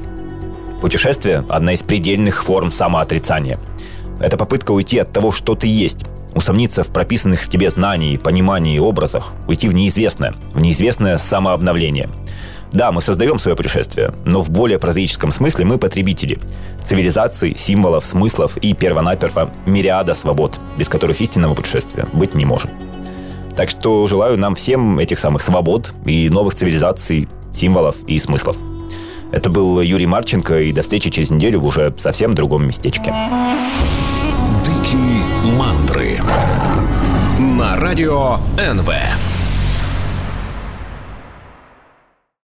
Путешествие– 0.82 1.44
одна 1.50 1.74
из 1.74 1.82
предельных 1.82 2.44
форм 2.44 2.72
самоотрицания. 2.72 3.60
Это 4.20 4.38
попытка 4.38 4.72
уйти 4.72 5.00
от 5.00 5.12
того, 5.12 5.32
что 5.32 5.56
ты 5.56 5.68
есть, 5.68 6.06
усомниться 6.36 6.84
в 6.84 6.88
прописанных 6.88 7.42
в 7.42 7.50
тебе 7.50 7.70
знании, 7.70 8.18
понимании 8.18 8.76
и 8.76 8.80
образах, 8.80 9.34
уйти 9.48 9.68
в 9.68 9.74
неизвестное, 9.74 10.36
в 10.52 10.62
неизвестное 10.62 11.18
самообновление. 11.18 12.10
Да, 12.72 12.92
мы 12.92 13.02
создаем 13.02 13.40
свое 13.40 13.56
путешествие, 13.56 14.14
но 14.26 14.42
в 14.42 14.50
более 14.50 14.78
прозаическом 14.78 15.32
смысле 15.32 15.64
мы 15.66 15.78
потребители. 15.78 16.40
Цивилизаций, 16.84 17.56
символов, 17.58 18.06
смыслов 18.06 18.58
и 18.58 18.74
первонаперво 18.74 19.52
мириада 19.66 20.14
свобод, 20.14 20.60
без 20.78 20.90
которых 20.90 21.22
истинного 21.22 21.56
путешествия 21.56 22.06
быть 22.12 22.36
не 22.36 22.46
может. 22.46 22.70
Так 23.56 23.70
что 23.70 24.06
желаю 24.08 24.38
нам 24.38 24.56
всем 24.56 25.00
этих 25.00 25.20
самых 25.20 25.42
свобод 25.42 25.94
и 26.06 26.30
новых 26.30 26.54
цивилизаций, 26.54 27.30
символов 27.54 27.96
и 28.08 28.20
смыслов. 28.20 28.58
Это 29.36 29.50
был 29.50 29.82
Юрий 29.82 30.06
Марченко, 30.06 30.62
и 30.62 30.72
до 30.72 30.82
встречи 30.82 31.10
через 31.10 31.30
неделю 31.30 31.60
в 31.60 31.66
уже 31.68 31.94
совсем 31.98 32.34
другом 32.34 32.66
местечке. 32.66 33.14
Дикие 34.64 35.24
мандры 35.58 36.22
на 37.38 37.76
радио 37.76 38.38
НВ. 38.58 39.35